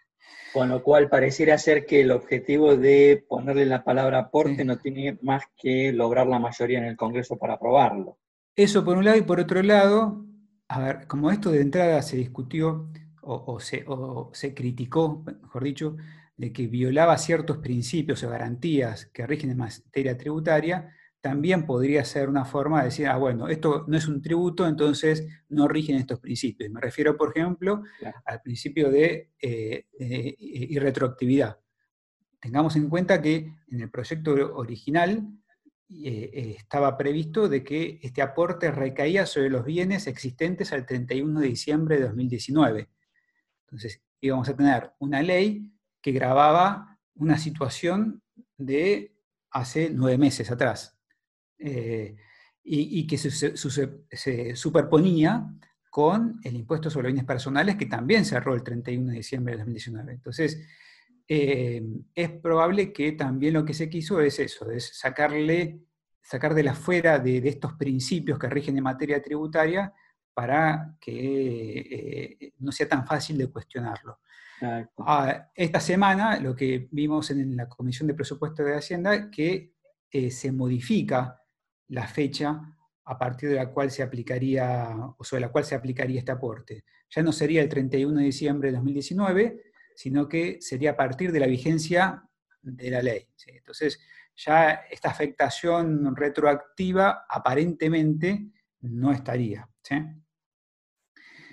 Con 0.54 0.70
lo 0.70 0.82
cual 0.82 1.10
pareciera 1.10 1.58
ser 1.58 1.86
que 1.86 2.02
el 2.02 2.12
objetivo 2.12 2.76
de 2.76 3.24
ponerle 3.28 3.66
la 3.66 3.84
palabra 3.84 4.20
aporte 4.20 4.66
no 4.66 4.78
tiene 4.78 5.18
más 5.22 5.44
que 5.56 5.94
lograr 5.94 6.28
la 6.28 6.40
mayoría 6.40 6.80
en 6.80 6.86
el 6.86 6.98
Congreso 6.98 7.38
para 7.38 7.54
aprobarlo. 7.54 8.18
Eso 8.56 8.84
por 8.84 8.98
un 8.98 9.06
lado, 9.06 9.18
y 9.18 9.22
por 9.22 9.40
otro 9.40 9.62
lado, 9.62 10.26
a 10.68 10.80
ver, 10.80 11.08
como 11.08 11.32
esto 11.32 11.52
de 11.52 11.62
entrada 11.62 12.02
se 12.02 12.18
discutió 12.18 12.90
o, 13.22 13.60
se, 13.60 13.86
se, 14.34 14.54
criticó, 14.54 15.24
mejor 15.42 15.64
dicho, 15.64 15.98
de 16.36 16.52
que 16.52 16.68
violaba 16.68 17.18
ciertos 17.18 17.58
principios 17.58 18.24
o 18.24 18.30
garantías 18.30 19.06
que 19.08 19.28
rigen 19.28 19.52
en 19.52 19.58
materia 19.58 20.18
tributaria, 20.18 20.96
también 21.22 21.66
podría 21.66 22.06
ser 22.06 22.30
una 22.30 22.46
forma 22.46 22.80
de 22.80 22.86
decir, 22.86 23.08
ah, 23.08 23.18
bueno, 23.18 23.48
esto 23.50 23.86
no 23.88 23.98
es 23.98 24.08
un 24.08 24.22
tributo, 24.22 24.68
entonces 24.68 25.28
no 25.50 25.68
rigen 25.68 25.98
estos 25.98 26.20
principios. 26.20 26.70
Me 26.72 26.80
refiero, 26.80 27.18
por 27.18 27.36
ejemplo, 27.36 27.84
al 28.26 28.42
principio 28.42 28.90
de, 28.90 29.32
eh, 29.42 29.86
irretroactividad. 30.40 31.60
Tengamos 32.40 32.76
en 32.78 32.90
cuenta 32.90 33.22
que 33.22 33.54
en 33.70 33.82
el 33.82 33.90
proyecto 33.90 34.32
original 34.56 35.28
eh, 35.90 36.30
eh, 36.34 36.56
estaba 36.58 36.96
previsto 36.98 37.50
de 37.50 37.64
que 37.64 38.00
este 38.02 38.22
aporte 38.22 38.72
recaía 38.72 39.26
sobre 39.26 39.50
los 39.50 39.66
bienes 39.66 40.08
existentes 40.08 40.72
al 40.72 40.86
31 40.86 41.40
de 41.40 41.48
diciembre 41.48 41.98
de 41.98 42.04
2019. 42.04 42.90
Entonces 43.66 44.02
íbamos 44.22 44.48
a 44.48 44.56
tener 44.56 44.92
una 45.00 45.22
ley 45.22 45.70
que 46.02 46.12
grababa 46.12 46.98
una 47.16 47.38
situación 47.38 48.22
de 48.58 49.16
hace 49.52 49.90
nueve 49.92 50.18
meses 50.18 50.52
atrás. 50.52 50.99
Eh, 51.60 52.16
y, 52.72 53.08
que 53.08 53.18
se, 53.18 54.56
superponía 54.56 55.48
con 55.90 56.40
el 56.44 56.56
impuesto 56.56 56.92
sobre 56.92 57.08
bienes 57.08 57.26
personales 57.26 57.76
que 57.78 57.88
también 57.88 58.26
cerró 58.26 58.54
el 58.54 58.64
31 58.64 59.12
de 59.12 59.18
diciembre 59.18 59.54
de 59.54 59.60
2019. 59.60 60.14
Entonces, 60.14 60.68
eh, 61.28 61.82
es 62.14 62.30
probable 62.30 62.94
que 62.94 63.14
también 63.14 63.56
lo 63.56 63.66
que 63.66 63.74
se 63.74 63.90
quiso 63.90 64.22
es 64.22 64.38
eso, 64.38 64.70
es 64.70 65.00
sacarle, 65.00 65.82
sacar 66.22 66.54
de 66.54 66.64
la 66.64 66.76
fuera 66.76 67.18
de, 67.18 67.38
estos 67.40 67.74
principios 67.74 68.38
que 68.38 68.50
rigen 68.50 68.78
en 68.78 68.84
materia 68.84 69.20
tributaria 69.20 69.92
para 70.32 70.96
que 71.02 71.80
eh, 71.80 72.54
no 72.60 72.72
sea 72.72 72.88
tan 72.88 73.08
fácil 73.08 73.38
de 73.38 73.48
cuestionarlo. 73.48 74.20
Ah, 75.00 75.50
esta 75.56 75.80
semana 75.80 76.40
lo 76.40 76.56
que 76.56 76.88
vimos 76.92 77.32
en 77.32 77.56
la 77.56 77.68
Comisión 77.68 78.08
de 78.08 78.14
Presupuesto 78.14 78.64
de 78.64 78.76
Hacienda, 78.76 79.32
que 79.32 79.74
se 80.30 80.52
modifica 80.52 81.39
la 81.90 82.08
fecha 82.08 82.62
a 83.06 83.18
partir 83.18 83.50
de 83.50 83.56
la 83.56 83.70
cual 83.70 83.90
se 83.92 84.04
aplicaría, 84.04 84.96
o 85.18 85.24
sobre 85.24 85.42
la 85.42 85.50
cual 85.50 85.66
se 85.66 85.76
aplicaría 85.76 86.20
este 86.20 86.32
aporte. 86.32 86.86
Ya 87.10 87.24
no 87.24 87.32
sería 87.32 87.62
el 87.62 87.70
31 87.70 88.20
de 88.20 88.26
diciembre 88.26 88.70
de 88.70 88.76
2019, 88.76 89.64
sino 89.96 90.30
que 90.30 90.58
sería 90.62 90.92
a 90.92 90.96
partir 90.96 91.32
de 91.32 91.40
la 91.40 91.48
vigencia 91.48 92.24
de 92.62 92.92
la 92.92 93.02
ley. 93.02 93.28
Entonces, 93.48 94.00
ya 94.36 94.72
esta 94.90 95.10
afectación 95.10 96.16
retroactiva 96.16 97.26
aparentemente 97.28 98.52
no 98.82 99.12
estaría. 99.12 99.68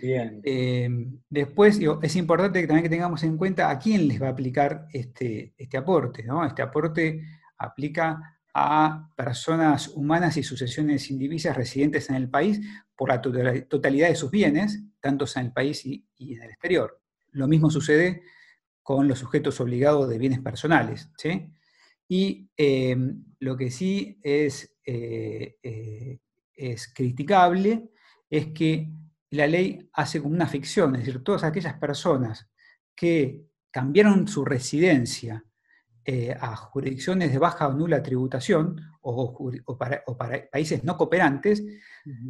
Bien. 0.01 0.43
Eh, 0.45 0.89
después, 1.29 1.81
es 2.03 2.17
importante 2.17 2.61
que 2.61 2.67
también 2.67 2.85
que 2.85 2.91
tengamos 2.91 3.23
en 3.23 3.39
cuenta 3.39 3.71
a 3.71 3.79
quién 3.79 4.07
les 4.07 4.21
va 4.21 4.29
a 4.29 4.31
aplicar 4.31 4.87
este, 4.93 5.55
este 5.57 5.77
aporte. 5.79 6.23
¿no? 6.23 6.45
Este 6.45 6.63
aporte 6.63 7.23
aplica 7.59 8.36
a 8.59 9.11
personas 9.15 9.89
humanas 9.89 10.39
y 10.39 10.43
sucesiones 10.43 11.11
indivisas 11.11 11.55
residentes 11.55 12.09
en 12.09 12.17
el 12.17 12.31
país 12.31 12.59
por 12.97 13.11
la 13.11 13.21
totalidad 13.21 14.09
de 14.09 14.15
sus 14.15 14.31
bienes, 14.31 14.83
tanto 14.99 15.27
en 15.37 15.45
el 15.45 15.53
país 15.53 15.85
y, 15.85 16.07
en 16.19 16.43
el 16.43 16.49
exterior. 16.49 16.99
Lo 17.33 17.49
mismo 17.49 17.71
sucede 17.71 18.23
con 18.83 19.09
los 19.09 19.19
sujetos 19.19 19.61
obligados 19.61 20.09
de 20.09 20.17
bienes 20.17 20.41
personales. 20.41 21.11
Y 22.09 22.49
em, 22.57 23.27
lo 23.41 23.59
que 23.59 23.71
sí 23.71 24.19
es, 24.23 24.75
eh, 24.87 25.59
eh, 25.63 26.19
es 26.55 26.95
criticable 26.95 27.91
es 28.31 28.47
que 28.55 28.89
la 29.33 29.47
ley 29.47 29.87
hace 29.93 30.23
como 30.23 30.35
una 30.35 30.49
ficción, 30.49 30.95
es 30.95 31.05
decir, 31.05 31.23
todas 31.23 31.45
aquellas 31.45 31.75
personas 31.75 32.49
que 32.95 33.45
cambiaron 33.71 34.27
su 34.27 34.47
residencia 34.47 35.45
eh, 36.07 36.37
a 36.39 36.55
jurisdicciones 36.55 37.33
de 37.33 37.39
baja 37.39 37.67
o 37.67 37.73
nula 37.73 38.01
tributación 38.01 38.81
o, 39.01 39.77
para, 39.77 40.05
países 40.53 40.85
no 40.85 40.97
cooperantes, 40.97 41.65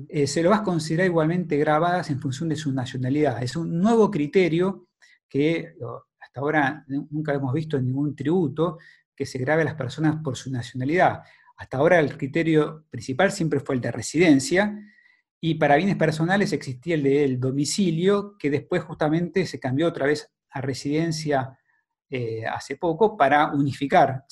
eh, 0.09 0.27
se 0.27 0.43
lo 0.43 0.51
va 0.51 0.57
a 0.57 0.63
considerar 0.65 1.07
igualmente 1.07 1.59
grabadas 1.59 2.09
en 2.09 2.19
función 2.19 2.49
de 2.49 2.57
su 2.57 2.73
nacionalidad. 2.73 3.43
Es 3.43 3.55
un 3.55 3.79
nuevo 3.79 4.11
criterio 4.11 4.89
que 5.29 5.75
hasta 6.19 6.41
ahora 6.41 6.87
nunca 6.89 7.35
hemos 7.35 7.53
visto 7.53 7.77
en 7.77 7.87
ningún 7.87 8.17
tributo 8.17 8.79
que 9.15 9.27
se 9.27 9.39
grabe 9.39 9.63
a 9.63 9.67
las 9.67 9.75
personas 9.75 10.23
por 10.23 10.37
su 10.37 10.51
nacionalidad. 10.51 11.23
Hasta 11.59 11.77
ahora 11.77 11.99
el 12.01 12.17
criterio 12.17 12.87
principal 12.89 13.31
siempre 13.31 13.61
fue 13.61 13.75
el 13.75 13.81
de 13.81 13.93
residencia, 13.93 14.75
y 15.41 15.55
para 15.57 15.77
bienes 15.77 15.97
personales 15.97 16.53
existía 16.53 16.95
el 16.95 17.03
del 17.03 17.39
domicilio, 17.39 18.37
que 18.39 18.51
después 18.51 18.83
justamente 18.83 19.47
se 19.47 19.61
cambió 19.61 19.87
otra 19.87 20.07
vez 20.07 20.33
a 20.51 20.61
residencia 20.61 21.59
eh, 22.09 22.47
hace 22.47 22.77
poco 22.77 23.17
para 23.17 23.53
unificar 23.53 24.25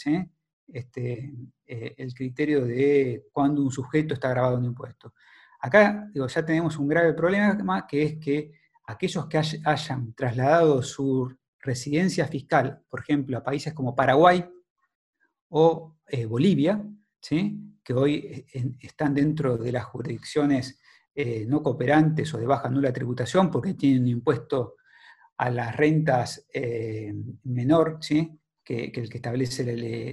este, 0.68 1.34
eh, 1.66 1.94
el 1.98 2.14
criterio 2.14 2.64
de 2.64 3.26
cuando 3.32 3.62
un 3.62 3.70
sujeto 3.72 4.14
está 4.14 4.28
grabado 4.28 4.58
en 4.58 4.66
impuesto. 4.66 5.12
Acá 5.60 6.08
ya 6.14 6.44
tenemos 6.46 6.78
un 6.78 6.86
grave 6.86 7.14
problema 7.14 7.84
que 7.84 8.02
es 8.04 8.18
que 8.18 8.52
aquellos 8.86 9.26
que 9.26 9.38
hayan 9.64 10.14
trasladado 10.14 10.82
su 10.82 11.36
residencia 11.58 12.28
fiscal, 12.28 12.80
por 12.88 13.00
ejemplo, 13.00 13.38
a 13.38 13.42
países 13.42 13.72
como 13.74 13.96
Paraguay 13.96 14.44
o 15.48 15.96
eh, 16.06 16.26
Bolivia, 16.26 16.80
que 17.20 17.92
hoy 17.94 18.46
están 18.80 19.14
dentro 19.14 19.56
de 19.56 19.72
las 19.72 19.84
jurisdicciones 19.86 20.78
no 21.46 21.62
cooperantes 21.62 22.34
o 22.34 22.38
de 22.38 22.46
baja 22.46 22.68
nula 22.68 22.92
tributación 22.92 23.50
porque 23.50 23.74
tienen 23.74 24.02
un 24.02 24.08
impuesto 24.08 24.74
a 25.36 25.50
las 25.50 25.76
rentas 25.76 26.46
eh, 26.52 27.12
menor 27.44 27.98
¿sí? 28.00 28.38
que, 28.62 28.92
el 28.94 29.08
que 29.08 29.18
establece 29.18 29.64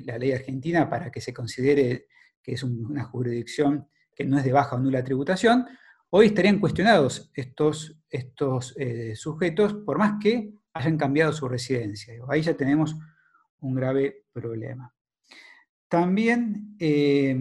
la 0.03 0.17
ley, 0.17 0.31
argentina 0.31 0.89
para 0.89 1.11
que 1.11 1.21
se 1.21 1.33
considere 1.33 2.07
que 2.41 2.53
es 2.53 2.63
una 2.63 3.03
jurisdicción 3.03 3.87
que 4.15 4.25
no 4.25 4.37
es 4.37 4.43
de 4.43 4.51
baja 4.51 4.75
o 4.75 4.79
nula 4.79 5.03
tributación, 5.03 5.67
hoy 6.09 6.27
estarían 6.27 6.59
cuestionados 6.59 7.31
estos, 7.33 7.99
estos 8.09 8.75
eh, 8.77 9.15
sujetos 9.15 9.73
por 9.85 9.97
más 9.99 10.15
que 10.21 10.53
hayan 10.73 10.97
cambiado 10.97 11.31
su 11.33 11.47
residencia. 11.47 12.15
Ahí 12.27 12.41
ya 12.41 12.55
tenemos 12.55 12.95
un 13.59 13.75
grave 13.75 14.25
problema. 14.33 14.93
También 15.87 16.75
eh, 16.79 17.37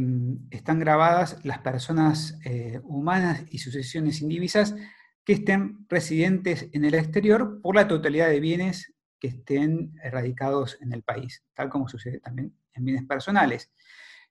están 0.50 0.80
grabadas 0.80 1.38
las 1.44 1.60
personas 1.60 2.38
humanas 2.82 3.44
y 3.48 3.58
sucesiones 3.58 4.20
indivisas 4.20 4.74
que 5.24 5.34
estén 5.34 5.86
residentes 5.88 6.68
en 6.72 6.84
el 6.84 6.94
exterior 6.94 7.60
por 7.60 7.74
la 7.74 7.86
totalidad 7.86 8.28
de 8.28 8.40
bienes 8.40 8.92
que 9.18 9.28
estén 9.28 9.92
erradicados 10.02 10.78
en 10.80 10.92
el 10.92 11.02
país, 11.02 11.44
tal 11.54 11.68
como 11.68 11.88
sucede 11.88 12.20
también 12.20 12.54
en 12.74 12.84
bienes 12.84 13.04
personales. 13.04 13.70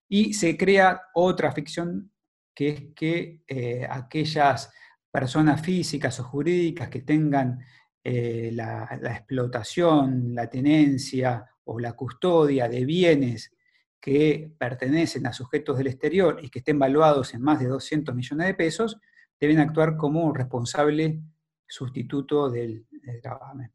Y 0.07 0.33
se 0.33 0.57
crea 0.57 1.01
otra 1.13 1.51
ficción 1.51 2.11
que 2.53 2.69
es 2.69 2.83
que 2.95 3.41
eh, 3.47 3.87
aquellas 3.89 4.71
personas 5.11 5.61
físicas 5.61 6.19
o 6.19 6.23
jurídicas 6.23 6.89
que 6.89 7.01
tengan 7.01 7.59
eh, 8.03 8.51
la, 8.53 8.99
la, 9.01 9.11
explotación, 9.13 10.33
la 10.33 10.49
tenencia 10.49 11.45
o 11.65 11.79
la 11.79 11.93
custodia 11.93 12.67
de 12.67 12.83
bienes 12.85 13.53
que 13.99 14.51
pertenecen 14.57 15.27
a 15.27 15.33
sujetos 15.33 15.77
del 15.77 15.87
exterior 15.87 16.39
y 16.41 16.49
que 16.49 16.59
estén 16.59 16.79
valuados 16.79 17.33
en 17.33 17.41
más 17.41 17.59
de 17.59 17.67
200 17.67 18.15
millones 18.15 18.47
de 18.47 18.53
pesos, 18.53 18.97
deben 19.39 19.59
actuar 19.59 19.95
como 19.97 20.33
responsable 20.33 21.21
sustituto 21.67 22.49
del, 22.49 22.85
gravamen. 23.23 23.71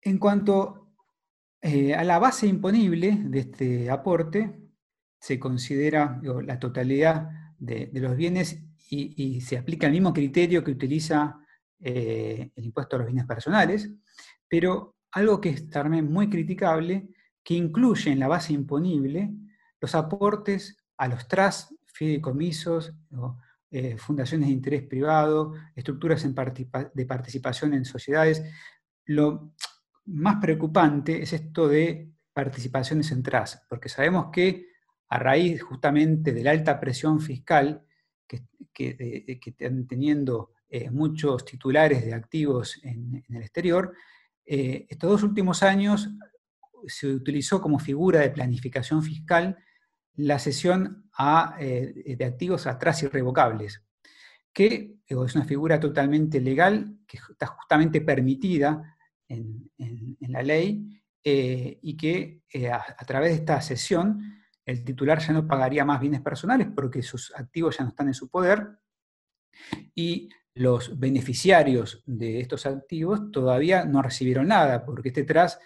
En 0.00 0.18
cuanto 0.18 0.94
eh, 1.60 1.94
a 1.94 2.04
la 2.04 2.18
base 2.18 2.46
imponible 2.46 3.18
de 3.24 3.38
este 3.40 3.90
aporte, 3.90 4.60
se 5.18 5.38
considera 5.38 6.20
la 6.22 6.58
totalidad 6.58 7.30
de, 7.58 7.88
los 7.94 8.16
bienes 8.16 8.60
y, 8.90 9.40
se 9.40 9.56
aplica 9.56 9.86
el 9.86 9.92
mismo 9.92 10.12
criterio 10.12 10.62
que 10.64 10.72
utiliza 10.72 11.38
eh, 11.78 12.50
el 12.54 12.64
impuesto 12.64 12.96
a 12.96 12.98
los 12.98 13.06
bienes 13.06 13.26
personales, 13.26 13.90
pero 14.48 14.96
algo 15.12 15.40
que 15.40 15.50
es 15.50 15.70
también 15.70 16.12
muy 16.12 16.28
criticable, 16.28 17.08
que 17.44 17.54
incluye 17.54 18.10
en 18.10 18.18
la 18.18 18.28
base 18.28 18.52
imponible 18.52 19.32
los 19.80 19.94
aportes 19.94 20.76
a 20.96 21.08
los 21.08 21.26
TRAS, 21.28 21.74
fideicomisos, 21.86 22.92
eh, 23.74 23.96
fundaciones 23.96 24.48
de 24.48 24.52
interés 24.52 24.82
privado, 24.82 25.54
estructuras 25.74 26.22
de 26.92 27.06
participación 27.06 27.72
en 27.72 27.86
sociedades. 27.86 28.44
Lo 29.06 29.54
más 30.04 30.36
preocupante 30.42 31.22
es 31.22 31.32
esto 31.32 31.68
de 31.68 32.12
participaciones 32.34 33.10
en 33.12 33.22
TRAS, 33.22 33.64
porque 33.70 33.88
sabemos 33.88 34.26
que 34.30 34.66
a 35.08 35.18
raíz 35.18 35.62
justamente 35.62 36.34
de 36.34 36.44
la 36.44 36.50
alta 36.50 36.78
presión 36.78 37.18
fiscal 37.18 37.82
que, 38.26 39.40
están 39.46 39.86
teniendo 39.86 40.52
eh, 40.68 40.90
muchos 40.90 41.42
titulares 41.46 42.04
de 42.04 42.12
activos 42.12 42.78
en, 42.82 43.24
el 43.26 43.42
exterior, 43.42 43.94
eh, 44.44 44.84
estos 44.86 45.10
dos 45.12 45.22
últimos 45.22 45.62
años 45.62 46.10
se 46.86 47.06
utilizó 47.06 47.62
como 47.62 47.78
figura 47.78 48.20
de 48.20 48.28
planificación 48.28 49.02
fiscal 49.02 49.56
la 50.16 50.38
cesión 50.38 51.10
eh, 51.58 52.16
de 52.18 52.24
activos 52.24 52.66
a 52.66 52.78
tras 52.78 53.02
irrevocables, 53.02 53.82
que 54.52 54.96
es 55.06 55.34
una 55.34 55.44
figura 55.44 55.78
totalmente 55.78 56.40
legal, 56.40 56.98
que 57.06 57.18
está 57.18 57.46
justamente 57.46 58.00
permitida 58.00 58.96
en, 59.28 59.70
la 60.20 60.42
ley, 60.42 61.02
eh, 61.24 61.78
y 61.82 61.96
que 61.96 62.42
eh, 62.52 62.70
a, 62.70 62.96
través 63.06 63.30
de 63.30 63.36
esta 63.36 63.60
cesión 63.60 64.40
el 64.64 64.84
titular 64.84 65.20
ya 65.20 65.32
no 65.32 65.46
pagaría 65.46 65.84
más 65.84 66.00
bienes 66.00 66.20
personales 66.20 66.68
porque 66.74 67.02
sus 67.02 67.32
activos 67.36 67.78
ya 67.78 67.84
no 67.84 67.90
están 67.90 68.08
en 68.08 68.14
su 68.14 68.28
poder 68.28 68.78
y 69.94 70.28
los 70.54 70.98
beneficiarios 70.98 72.02
de 72.06 72.40
estos 72.40 72.66
activos 72.66 73.30
todavía 73.30 73.84
no 73.84 74.02
recibieron 74.02 74.48
nada, 74.48 74.84
porque 74.84 75.08
este 75.08 75.24
tras, 75.24 75.58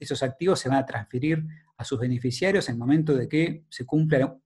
esos 0.00 0.22
activos 0.22 0.60
se 0.60 0.68
van 0.68 0.78
a 0.78 0.86
transferir 0.86 1.44
a 1.76 1.84
sus 1.84 1.98
beneficiarios 1.98 2.68
en 2.68 2.74
el 2.74 2.78
momento 2.78 3.14
de 3.14 3.28
que 3.28 3.64
se 3.68 3.84
cumpla 3.84 4.36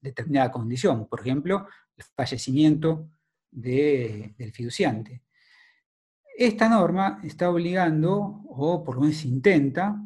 determinada 0.00 0.50
condición, 0.50 1.08
por 1.08 1.20
ejemplo, 1.20 1.66
el 1.96 2.04
fallecimiento 2.14 3.08
del 3.50 4.52
fiduciante. 4.52 5.22
Esta 6.36 6.68
norma 6.68 7.20
está 7.22 7.48
obligando, 7.48 8.42
o 8.48 8.82
por 8.82 8.96
lo 8.96 9.02
menos 9.02 9.24
intenta, 9.24 9.96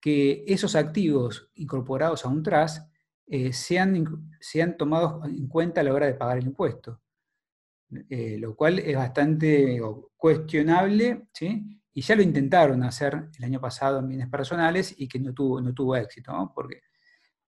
que 0.00 0.44
esos 0.46 0.76
activos 0.76 1.50
incorporados 1.54 2.24
a 2.24 2.28
un 2.28 2.42
TRAS 2.42 2.88
eh, 3.26 3.52
sean, 3.52 4.30
sean 4.40 4.76
tomados 4.76 5.26
en 5.26 5.48
cuenta 5.48 5.80
a 5.80 5.84
la 5.84 5.92
hora 5.92 6.06
de 6.06 6.14
pagar 6.14 6.38
el 6.38 6.46
impuesto. 6.46 7.00
Eh, 8.08 8.38
lo 8.38 8.56
cual 8.56 8.78
es 8.78 8.96
bastante 8.96 9.80
cuestionable, 10.16 11.28
¿sí? 11.32 11.80
Y 11.94 12.02
ya 12.02 12.16
lo 12.16 12.22
intentaron 12.22 12.82
hacer 12.82 13.28
el 13.38 13.44
año 13.44 13.60
pasado 13.60 14.00
en 14.00 14.08
bienes 14.08 14.28
personales 14.28 14.94
y 14.98 15.06
que 15.06 15.20
no 15.20 15.32
tuvo, 15.32 15.60
no 15.60 15.72
tuvo 15.72 15.94
éxito, 15.94 16.52
porque 16.52 16.82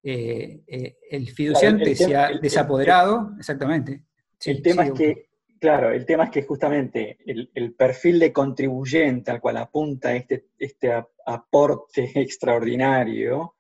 eh, 0.05 0.63
eh, 0.69 0.99
el 1.11 1.29
fiduciante 1.31 1.97
se 1.97 2.15
ha 2.15 2.31
desapoderado, 2.41 3.33
exactamente. 3.39 4.05
el 4.45 4.63
tema 4.63 4.87
es 4.87 4.93
que, 4.93 5.31
claro, 5.59 5.91
el 5.91 6.07
tema 6.07 6.25
es 6.25 6.31
que 6.31 6.45
justamente 6.45 7.19
el, 7.27 7.75
perfil 7.75 8.21
de 8.21 8.33
contribuyente 8.33 9.33
al 9.33 9.41
cual 9.41 9.57
apunta 9.57 10.15
este, 10.15 10.47
este 10.57 10.93
aporte 11.27 12.13
extraordinario 12.15 13.57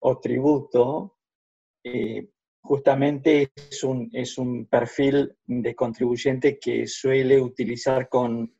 o 0.00 0.18
tributo, 0.20 1.16
justamente 2.60 3.50
es 3.54 3.82
un, 3.82 4.10
es 4.12 4.36
un 4.36 4.66
perfil 4.66 5.34
de 5.46 5.74
contribuyente 5.74 6.58
que 6.58 6.86
suele 6.86 7.40
utilizar 7.40 8.10
con, 8.10 8.57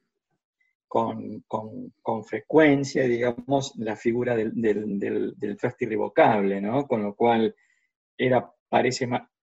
con, 0.88 2.24
frecuencia, 2.24 3.04
digamos, 3.04 3.74
la 3.76 3.94
figura 3.94 4.34
del, 4.34 4.52
del, 4.54 4.98
del, 4.98 5.58
irrevocable, 5.80 6.60
¿no? 6.60 6.86
Con 6.86 7.02
lo 7.02 7.14
cual 7.14 7.54
era, 8.16 8.50
parece, 8.68 9.08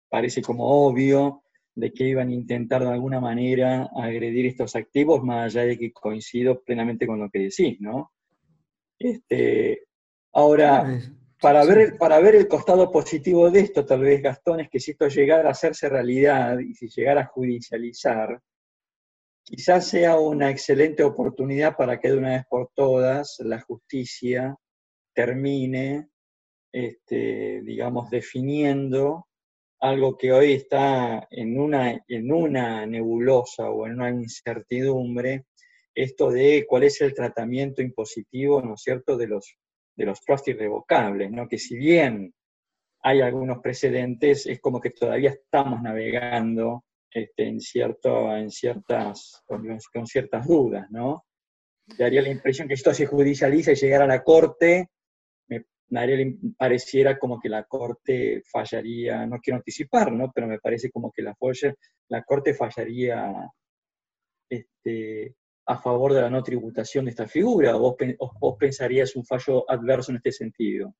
parece 0.09 0.41
como 0.41 0.65
obvio 0.87 1.43
de 1.73 1.93
que 1.93 2.03
iban 2.03 2.29
a 2.29 2.33
intentar 2.33 2.83
de 2.83 2.91
alguna 2.91 3.21
manera 3.21 3.89
agredir 3.95 4.45
estos 4.45 4.75
activos, 4.75 5.23
más 5.23 5.45
allá 5.45 5.65
de 5.65 5.77
que 5.77 5.93
coincido 5.93 6.61
plenamente 6.61 7.07
con 7.07 7.19
lo 7.19 7.29
que 7.29 7.39
decís, 7.39 7.79
¿no? 7.79 8.11
Este, 8.99 9.87
ahora, 10.33 10.99
para 11.39 11.63
ver, 11.63 11.97
para 11.97 12.19
ver 12.19 12.35
el 12.35 12.47
costado 12.47 12.91
positivo 12.91 13.49
de 13.49 13.61
esto, 13.61 13.85
tal 13.85 14.01
vez, 14.01 14.21
Gastón, 14.21 14.59
es 14.59 14.69
que 14.69 14.79
si 14.79 14.91
esto 14.91 15.07
llegara 15.07 15.47
a 15.47 15.53
hacerse 15.53 15.87
realidad 15.87 16.59
y 16.59 16.75
si 16.75 16.89
llegara 16.89 17.21
a 17.21 17.25
judicializar, 17.25 18.41
quizás 19.43 19.87
sea 19.87 20.19
una 20.19 20.49
excelente 20.49 21.03
oportunidad 21.03 21.75
para 21.75 21.99
que 21.99 22.09
de 22.09 22.17
una 22.17 22.31
vez 22.31 22.45
por 22.49 22.71
todas 22.73 23.37
la 23.39 23.61
justicia 23.61 24.55
termine, 25.13 26.09
este, 26.71 27.61
digamos, 27.63 28.09
definiendo 28.09 29.27
algo 29.79 30.17
que 30.17 30.31
hoy 30.31 30.53
está 30.53 31.27
en 31.31 31.59
una, 31.59 32.03
en 32.07 32.31
una 32.31 32.85
nebulosa 32.85 33.69
o 33.69 33.87
en 33.87 33.93
una 33.93 34.09
incertidumbre, 34.09 35.45
esto 35.93 36.29
de 36.31 36.65
cuál 36.67 36.83
es 36.83 37.01
el 37.01 37.13
tratamiento 37.13 37.81
impositivo, 37.81 38.61
¿no 38.61 38.75
es 38.75 38.81
cierto?, 38.81 39.17
de 39.17 39.27
los 39.27 39.57
de 39.95 40.05
los 40.05 40.21
trusts 40.21 40.47
irrevocables, 40.49 41.31
¿no? 41.31 41.47
que 41.47 41.57
si 41.57 41.77
bien 41.77 42.33
hay 43.03 43.21
algunos 43.21 43.59
precedentes, 43.59 44.45
es 44.45 44.59
como 44.59 44.79
que 44.79 44.91
todavía 44.91 45.31
estamos 45.31 45.81
navegando 45.81 46.85
este, 47.11 47.47
en, 47.47 47.59
cierto, 47.59 48.35
en 48.35 48.49
ciertas, 48.49 49.43
con, 49.45 50.07
ciertas 50.07 50.47
dudas, 50.47 50.87
¿no? 50.89 51.25
Daría 51.97 52.21
la 52.21 52.29
impresión 52.29 52.67
que 52.67 52.75
esto 52.75 52.93
se 52.93 53.05
judicializa 53.05 53.71
y 53.71 53.75
llegara 53.75 54.05
a 54.05 54.07
la 54.07 54.23
Corte, 54.23 54.89
me 55.47 55.65
daría, 55.89 56.33
pareciera 56.57 57.19
como 57.19 57.39
que 57.39 57.49
la 57.49 57.65
Corte 57.65 58.41
fallaría, 58.49 59.25
no 59.25 59.39
quiero 59.39 59.57
anticipar, 59.57 60.11
¿no? 60.11 60.31
Pero 60.33 60.47
me 60.47 60.59
parece 60.59 60.89
como 60.89 61.11
que 61.11 61.21
la, 61.21 61.35
la 62.07 62.23
Corte 62.23 62.53
fallaría 62.53 63.49
este, 64.49 65.35
a 65.65 65.77
favor 65.77 66.13
de 66.13 66.21
la 66.21 66.29
no 66.29 66.43
tributación 66.43 67.05
de 67.05 67.11
esta 67.11 67.27
figura? 67.27 67.75
¿O 67.77 67.95
vos, 68.39 68.55
pensarías 68.59 69.15
un 69.15 69.25
fallo 69.25 69.69
adverso 69.69 70.11
en 70.11 70.17
este 70.17 70.31
sentido? 70.31 70.93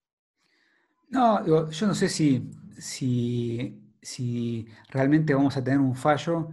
No, 1.08 1.70
yo 1.70 1.86
no 1.86 1.94
sé 1.94 2.08
si, 2.08 2.50
si, 2.78 3.81
realmente 4.88 5.34
vamos 5.34 5.56
a 5.56 5.64
tener 5.64 5.80
un 5.80 5.94
fallo 5.94 6.50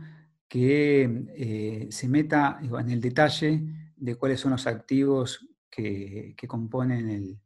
que 0.47 1.25
eh, 1.35 1.87
se 1.91 2.07
meta 2.07 2.59
en 2.61 2.89
el 2.89 3.01
detalle 3.01 3.61
de 3.95 4.15
cuáles 4.15 4.39
son 4.39 4.51
los 4.51 4.67
activos 4.67 5.47
que, 5.69 6.35
componen 6.47 7.39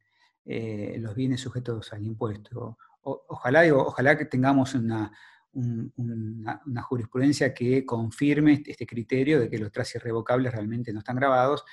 eh, 0.46 0.96
los 1.00 1.16
bienes 1.16 1.42
sujetos 1.42 1.92
al 1.94 2.04
impuesto. 2.04 2.78
ojalá, 3.02 3.64
ojalá 3.76 4.18
que 4.18 4.26
tengamos 4.26 4.74
una, 4.76 5.12
una, 5.54 6.82
jurisprudencia 6.82 7.54
que 7.54 7.86
confirme 7.86 8.54
este, 8.54 8.72
este 8.72 8.88
criterio 8.88 9.40
de 9.40 9.50
que 9.50 9.60
los 9.60 9.72
tras 9.72 9.94
irrevocables 9.96 10.52
realmente 10.52 10.92
no 10.92 11.00
están 11.00 11.16
grabados. 11.16 11.64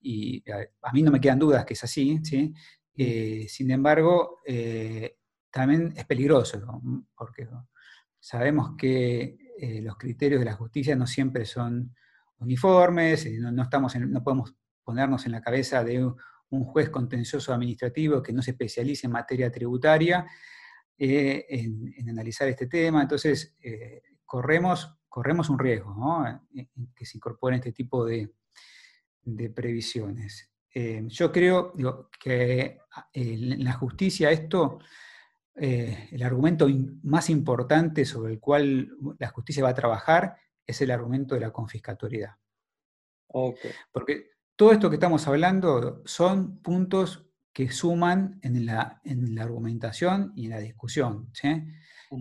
Y 0.00 0.44
a, 0.50 0.92
mí 0.92 1.02
no 1.02 1.10
me 1.10 1.20
quedan 1.20 1.38
dudas 1.38 1.64
que 1.64 1.74
es 1.74 1.84
así, 1.84 2.20
¿sí? 2.22 2.54
Eh, 2.94 3.46
sin 3.48 3.70
embargo, 3.70 4.38
eh, 4.44 5.18
también 5.50 5.92
es 5.96 6.04
peligroso, 6.04 6.82
sabemos 8.20 8.74
que 8.76 9.36
eh, 9.58 9.80
los 9.82 9.96
criterios 9.96 10.40
de 10.40 10.46
la 10.46 10.54
justicia 10.54 10.96
no 10.96 11.06
siempre 11.06 11.44
son 11.44 11.94
uniformes, 12.38 13.28
no, 13.40 13.62
estamos 13.62 13.96
no 13.96 14.22
podemos 14.22 14.54
ponernos 14.84 15.26
en 15.26 15.32
la 15.32 15.40
cabeza 15.40 15.82
de 15.84 16.04
un 16.50 16.64
juez 16.64 16.88
contencioso 16.88 17.52
administrativo 17.52 18.22
que 18.22 18.32
no 18.32 18.42
se 18.42 18.52
especialice 18.52 19.06
en 19.06 19.12
materia 19.12 19.50
tributaria 19.50 20.26
eh, 21.00 21.46
en, 21.48 22.08
analizar 22.10 22.48
este 22.48 22.66
tema. 22.66 23.02
Entonces, 23.02 23.56
eh, 23.62 24.02
corremos, 24.24 24.96
un 25.48 25.58
riesgo 25.58 25.94
que 26.94 27.06
se 27.06 27.18
incorporen 27.18 27.58
este 27.58 27.72
tipo 27.72 28.04
de, 28.04 28.30
previsiones. 29.54 30.50
Eh, 30.74 31.04
yo 31.06 31.30
creo 31.30 31.72
que 32.18 32.78
en 33.12 33.62
la 33.62 33.74
justicia 33.74 34.30
esto, 34.30 34.80
el 35.60 36.22
argumento 36.22 36.68
más 37.02 37.30
importante 37.30 38.04
sobre 38.04 38.32
el 38.32 38.40
cual 38.40 38.90
la 39.18 39.28
justicia 39.28 39.62
va 39.62 39.70
a 39.70 39.74
trabajar 39.74 40.36
es 40.66 40.80
el 40.82 40.90
argumento 40.90 41.34
de 41.34 41.40
la 41.40 41.50
confiscatoriedad. 41.50 42.36
Porque 43.92 44.30
todo 44.56 44.72
esto 44.72 44.90
que 44.90 44.96
estamos 44.96 45.26
hablando 45.26 46.02
son 46.04 46.58
puntos 46.60 47.26
que 47.52 47.70
suman 47.70 48.38
en 48.42 48.66
la, 48.66 49.00
en 49.04 49.34
la 49.34 49.42
argumentación 49.42 50.32
y 50.36 50.44
en 50.44 50.50
la 50.50 50.60
discusión. 50.60 51.30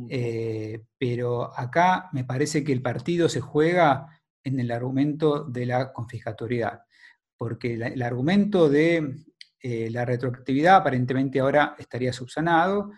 Eh, 0.09 0.83
pero 0.97 1.57
acá 1.57 2.09
me 2.11 2.23
parece 2.23 2.63
que 2.63 2.73
el 2.73 2.81
partido 2.81 3.29
se 3.29 3.39
juega 3.39 4.07
en 4.43 4.59
el 4.59 4.71
argumento 4.71 5.43
de 5.43 5.65
la 5.65 5.93
confiscatoriedad, 5.93 6.81
porque 7.37 7.73
el 7.73 8.01
argumento 8.01 8.69
de 8.69 9.15
eh, 9.59 9.89
la 9.91 10.05
retroactividad 10.05 10.77
aparentemente 10.77 11.39
ahora 11.39 11.75
estaría 11.77 12.13
subsanado, 12.13 12.91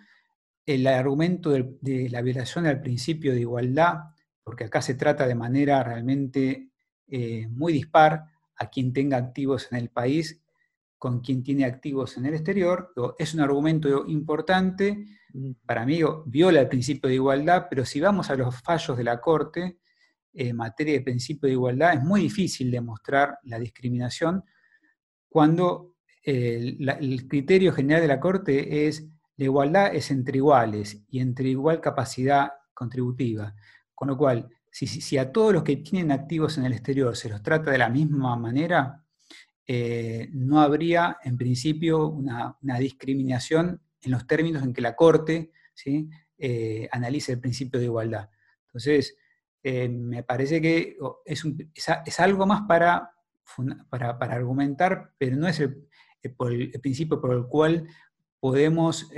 el 0.70 0.86
argumento 0.86 1.50
de, 1.50 2.10
la 2.12 2.22
violación 2.22 2.68
al 2.68 2.80
principio 2.80 3.34
de 3.34 3.40
igualdad, 3.40 4.02
porque 4.44 4.66
acá 4.66 4.84
se 4.84 4.94
trata 4.94 5.28
de 5.28 5.34
manera 5.34 5.84
realmente 5.84 6.70
eh, 7.08 7.48
muy 7.50 7.74
dispar 7.74 8.26
a 8.56 8.70
quien 8.70 8.94
tenga 8.94 9.18
activos 9.18 9.68
en 9.72 9.80
el 9.80 9.90
país 9.90 10.44
con 11.00 11.22
quien 11.22 11.42
tiene 11.42 11.66
activos 11.66 12.18
en 12.18 12.28
el 12.28 12.36
exterior. 12.36 12.94
Es 13.18 13.34
un 13.34 13.40
argumento 13.40 14.06
importante, 14.08 15.08
mm. 15.34 15.52
para 15.66 15.88
mí 15.88 16.02
viola 16.28 16.62
el 16.62 16.68
principio 16.68 17.08
de 17.10 17.16
igualdad, 17.16 17.66
pero 17.68 17.84
si 17.84 18.00
vamos 18.00 18.30
a 18.30 18.36
los 18.36 18.62
fallos 18.62 18.96
de 18.96 19.04
la 19.04 19.20
Corte 19.20 19.80
en 20.34 20.56
materia 20.56 20.94
de 20.94 21.02
principio 21.02 21.48
de 21.48 21.54
igualdad, 21.54 21.96
es 21.96 22.04
muy 22.04 22.22
difícil 22.22 22.70
demostrar 22.70 23.40
la 23.46 23.58
discriminación 23.58 24.44
cuando 25.28 25.96
el 26.22 27.28
criterio 27.28 27.72
general 27.72 28.04
de 28.04 28.08
la 28.08 28.20
Corte 28.20 28.88
es 28.88 29.10
la 29.39 29.45
igualdad 29.45 29.95
es 29.95 30.12
entre 30.12 30.36
iguales 30.36 31.02
y 31.08 31.21
entre 31.21 31.47
igual 31.47 31.80
capacidad 31.80 32.52
contributiva. 32.73 33.56
Con 33.95 34.10
lo 34.10 34.17
cual, 34.17 34.49
si, 34.69 35.17
a 35.17 35.32
todos 35.32 35.54
los 35.54 35.63
que 35.63 35.78
tienen 35.78 36.12
activos 36.12 36.58
en 36.58 36.65
el 36.65 36.73
exterior 36.73 37.15
se 37.15 37.30
los 37.30 37.41
trata 37.41 37.71
de 37.71 37.78
la 37.78 37.88
misma 37.88 38.36
manera, 38.36 39.02
eh, 39.65 40.28
no 40.34 40.60
habría 40.60 41.19
en 41.23 41.38
principio 41.38 42.08
una, 42.08 42.58
discriminación 42.80 43.82
en 44.02 44.12
los 44.12 44.28
términos 44.28 44.62
en 44.62 44.73
que 44.73 44.82
la 44.82 44.97
Corte 44.97 45.54
¿sí? 45.73 46.10
Eh, 46.38 46.89
analiza 46.91 47.32
el 47.32 47.39
principio 47.39 47.80
de 47.80 47.86
igualdad. 47.86 48.30
Entonces, 48.65 49.15
eh, 49.63 49.88
me 49.88 50.21
parece 50.23 50.62
que 50.62 50.97
es, 51.23 52.19
algo 52.19 52.45
más 52.45 52.63
para, 52.67 53.13
argumentar, 54.19 55.13
pero 55.17 55.38
no 55.38 55.47
es 55.47 55.62
el, 55.62 55.88
principio 56.82 57.21
por 57.21 57.34
el 57.34 57.45
cual 57.45 57.88
podemos 58.39 59.12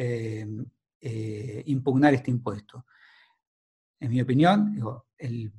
impugnar 1.65 2.13
este 2.13 2.31
impuesto. 2.31 2.85
En 3.99 4.09
mi 4.09 4.21
opinión, 4.21 4.79
el, 5.17 5.51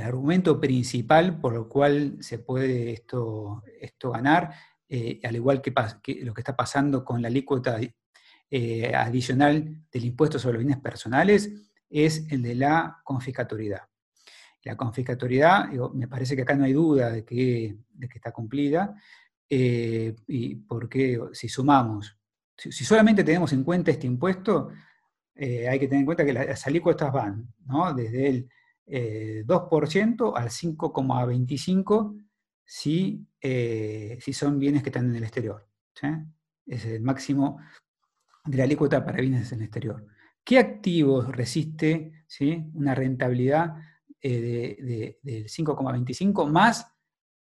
argumento 0.00 0.60
principal 0.60 1.40
por 1.40 1.54
el 1.54 1.64
cual 1.64 2.18
se 2.20 2.38
puede 2.38 2.92
esto, 2.92 3.62
esto 3.80 4.10
ganar, 4.10 4.52
al 5.24 5.36
igual 5.36 5.62
que, 5.62 5.72
lo 6.22 6.34
que 6.34 6.40
está 6.40 6.54
pasando 6.54 7.04
con 7.04 7.22
la 7.22 7.28
alícuota 7.28 7.78
adicional 8.94 9.82
del 9.90 10.04
impuesto 10.04 10.38
sobre 10.38 10.54
los 10.54 10.64
bienes 10.64 10.82
personales, 10.82 11.50
es 11.92 12.26
el 12.30 12.42
de 12.42 12.54
la 12.54 13.00
confiscatoriedad. 13.04 13.82
La 14.64 14.76
confiscatoriedad, 14.76 15.68
me 15.92 16.08
parece 16.08 16.34
que 16.34 16.42
acá 16.42 16.54
no 16.54 16.64
hay 16.64 16.72
duda 16.72 17.10
de 17.10 17.24
que, 17.24 17.76
está 18.14 18.32
cumplida, 18.32 18.94
eh, 19.48 20.14
y 20.26 20.54
porque 20.54 21.20
si 21.32 21.48
sumamos, 21.48 22.16
si, 22.70 22.84
solamente 22.84 23.24
tenemos 23.24 23.52
en 23.52 23.64
cuenta 23.64 23.90
este 23.90 24.06
impuesto, 24.06 24.70
eh, 25.34 25.68
hay 25.68 25.78
que 25.78 25.86
tener 25.88 26.00
en 26.00 26.06
cuenta 26.06 26.24
que 26.24 26.32
las 26.32 26.66
alícuotas 26.66 27.12
van 27.12 27.52
desde 27.96 28.28
el 28.28 28.48
2% 29.46 30.28
eh, 30.28 30.32
al 30.36 30.48
5,25% 30.48 32.26
si, 32.64 33.26
si 34.20 34.32
son 34.32 34.58
bienes 34.58 34.82
que 34.82 34.88
están 34.90 35.10
en 35.10 35.16
el 35.16 35.24
exterior. 35.24 35.66
Es 36.66 36.84
el 36.84 37.02
máximo 37.02 37.58
de 38.44 38.58
la 38.58 38.64
alícuota 38.64 39.04
para 39.04 39.20
bienes 39.20 39.52
en 39.52 39.58
el 39.58 39.64
exterior. 39.64 40.06
¿Qué 40.44 40.58
activos 40.58 41.34
resiste 41.34 42.24
¿sí? 42.26 42.70
una 42.74 42.94
rentabilidad 42.94 43.76
eh, 44.20 45.16
del 45.22 45.46
5,25 45.46 46.50
más 46.50 46.86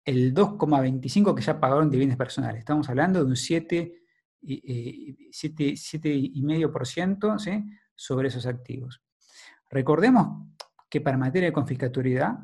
el 0.04 0.34
2,25 0.34 1.34
que 1.34 1.42
ya 1.42 1.58
pagaron 1.58 1.90
de 1.90 1.98
bienes 1.98 2.16
personales? 2.16 2.60
Estamos 2.60 2.88
hablando 2.88 3.18
de 3.18 3.26
un 3.26 3.36
7, 3.36 3.78
eh, 3.78 4.03
7,5% 4.44 7.38
¿sí? 7.38 7.64
sobre 7.94 8.28
esos 8.28 8.46
activos. 8.46 9.02
Recordemos 9.70 10.48
que 10.88 11.00
para 11.00 11.18
materia 11.18 11.48
de 11.48 11.52
confiscatoriedad 11.52 12.38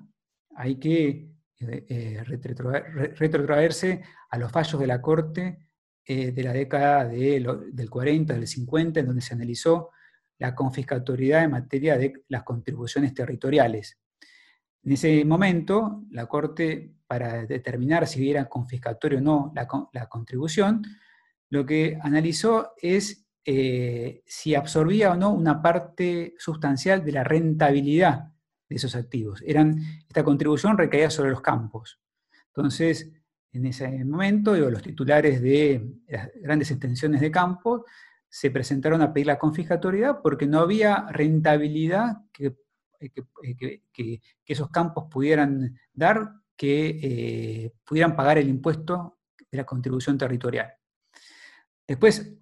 hay 0.56 0.76
que 0.76 1.30
eh, 1.60 2.24
retrotraerse 2.24 4.02
a 4.30 4.38
los 4.38 4.50
fallos 4.50 4.80
de 4.80 4.86
la 4.86 5.02
Corte 5.02 5.58
eh, 6.04 6.32
de 6.32 6.42
la 6.42 6.52
década 6.52 7.04
del 7.04 7.88
40, 7.88 8.34
del 8.34 8.48
50, 8.48 9.00
en 9.00 9.06
donde 9.06 9.20
se 9.20 9.34
analizó 9.34 9.90
la 10.38 10.54
confiscatoriedad 10.54 11.44
en 11.44 11.50
materia 11.50 11.98
de 11.98 12.24
las 12.28 12.42
contribuciones 12.42 13.14
territoriales. 13.14 13.98
En 14.82 14.92
ese 14.92 15.24
momento, 15.24 16.04
la 16.10 16.26
Corte, 16.26 16.94
para 17.06 17.44
determinar 17.44 18.06
si 18.06 18.30
era 18.30 18.48
confiscatorio 18.48 19.18
o 19.18 19.20
no 19.20 19.52
la, 19.54 20.08
contribución, 20.08 20.82
lo 21.50 21.66
que 21.66 21.98
analizó 22.00 22.72
es 22.80 23.26
eh, 23.44 24.22
si 24.26 24.54
absorbía 24.54 25.12
o 25.12 25.16
no 25.16 25.32
una 25.32 25.60
parte 25.60 26.34
sustancial 26.38 27.04
de 27.04 27.12
la 27.12 27.24
rentabilidad 27.24 28.32
de 28.68 28.76
esos 28.76 28.94
activos. 28.94 29.42
Esta 29.42 30.24
contribución 30.24 30.78
recaía 30.78 31.10
sobre 31.10 31.30
los 31.30 31.40
campos. 31.40 32.00
Entonces, 32.46 33.10
en 33.52 33.66
ese 33.66 34.04
momento, 34.04 34.54
los 34.54 34.82
titulares 34.82 35.42
de 35.42 35.96
las 36.06 36.30
grandes 36.36 36.70
extensiones 36.70 37.20
de 37.20 37.32
campo 37.32 37.84
se 38.28 38.52
presentaron 38.52 39.02
a 39.02 39.12
pedir 39.12 39.26
la 39.26 39.38
confiscatoriedad 39.38 40.20
porque 40.22 40.46
no 40.46 40.60
había 40.60 41.06
rentabilidad 41.10 42.18
que, 42.32 42.54
que, 43.92 44.20
esos 44.46 44.70
campos 44.70 45.06
pudieran 45.10 45.76
dar, 45.92 46.34
que 46.56 47.00
eh, 47.02 47.72
pudieran 47.84 48.14
pagar 48.14 48.38
el 48.38 48.48
impuesto 48.48 49.18
de 49.50 49.58
la 49.58 49.64
contribución 49.64 50.16
territorial. 50.16 50.79
Después 51.90 52.32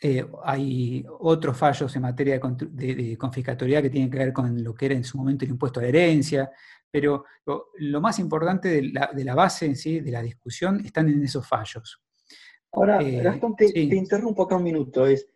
eh, 0.00 0.26
hay 0.42 1.04
otros 1.20 1.54
fallos 1.54 1.94
en 1.94 2.00
materia 2.00 2.40
de, 2.40 2.94
de, 2.94 3.18
confiscatoriedad 3.18 3.82
que 3.82 3.90
tienen 3.90 4.10
que 4.10 4.16
ver 4.16 4.32
con 4.32 4.64
lo 4.64 4.74
que 4.74 4.86
era 4.86 4.94
en 4.94 5.04
su 5.04 5.18
momento 5.18 5.44
el 5.44 5.50
impuesto 5.50 5.80
a 5.80 5.82
la 5.82 5.90
herencia, 5.90 6.50
pero 6.90 7.26
lo, 7.44 8.00
más 8.00 8.18
importante 8.18 8.70
de 8.70 9.24
la, 9.24 9.34
base 9.34 9.66
en 9.66 9.76
sí, 9.76 10.00
de 10.00 10.10
la 10.10 10.22
discusión, 10.22 10.80
están 10.82 11.10
en 11.10 11.22
esos 11.22 11.46
fallos. 11.46 12.00
Ahora, 12.72 13.02
eh, 13.02 13.20
Gastón, 13.20 13.54
te, 13.54 13.66
interrumpo 13.78 14.44
acá 14.44 14.56
un 14.56 14.62
minuto. 14.62 15.06
Es, 15.06 15.28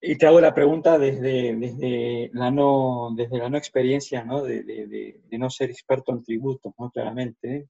y 0.00 0.16
te 0.16 0.26
hago 0.26 0.40
la 0.40 0.54
pregunta 0.54 0.98
desde, 0.98 1.54
desde, 1.54 2.30
la, 2.32 2.50
no, 2.50 3.10
desde 3.14 3.36
la 3.36 3.50
no 3.50 3.58
experiencia, 3.58 4.24
¿no? 4.24 4.42
De, 4.42 4.62
de, 4.62 5.38
no 5.38 5.50
ser 5.50 5.68
experto 5.68 6.12
en 6.12 6.24
tributos, 6.24 6.72
¿no? 6.78 6.90
claramente. 6.90 7.68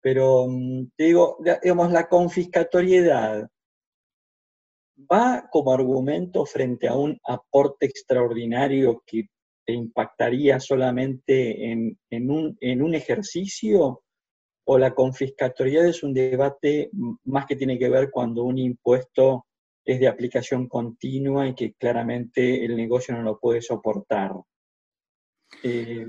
Pero 0.00 0.46
mm, 0.48 0.92
te 0.96 1.04
digo, 1.06 1.38
digamos, 1.60 1.90
la 1.90 2.08
confiscatoriedad 2.08 3.50
va 5.10 5.48
como 5.50 5.72
argumento 5.72 6.44
frente 6.44 6.88
a 6.88 6.96
un 6.96 7.18
aporte 7.24 7.86
extraordinario 7.86 9.02
que 9.06 9.28
impactaría 9.66 10.58
solamente 10.60 11.70
en, 11.70 11.98
en, 12.10 12.30
un, 12.30 12.56
en 12.60 12.82
un 12.82 12.94
ejercicio 12.94 14.02
o 14.64 14.78
la 14.78 14.94
confiscatoriedad 14.94 15.86
es 15.86 16.02
un 16.02 16.14
debate 16.14 16.90
más 17.24 17.46
que 17.46 17.56
tiene 17.56 17.78
que 17.78 17.88
ver 17.88 18.10
cuando 18.10 18.44
un 18.44 18.58
impuesto 18.58 19.46
es 19.84 19.98
de 19.98 20.08
aplicación 20.08 20.68
continua 20.68 21.48
y 21.48 21.54
que 21.54 21.74
claramente 21.74 22.64
el 22.64 22.76
negocio 22.76 23.14
no 23.14 23.22
lo 23.22 23.38
puede 23.38 23.62
soportar. 23.62 24.32
Eh, 25.62 26.06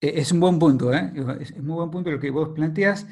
e-, 0.00 0.20
es 0.20 0.32
un 0.32 0.40
buen 0.40 0.58
punto, 0.58 0.92
¿eh? 0.94 1.12
es 1.40 1.62
muy 1.62 1.76
buen 1.76 1.90
punto 1.90 2.10
lo 2.10 2.20
que 2.20 2.30
vos 2.30 2.50
planteas. 2.50 3.06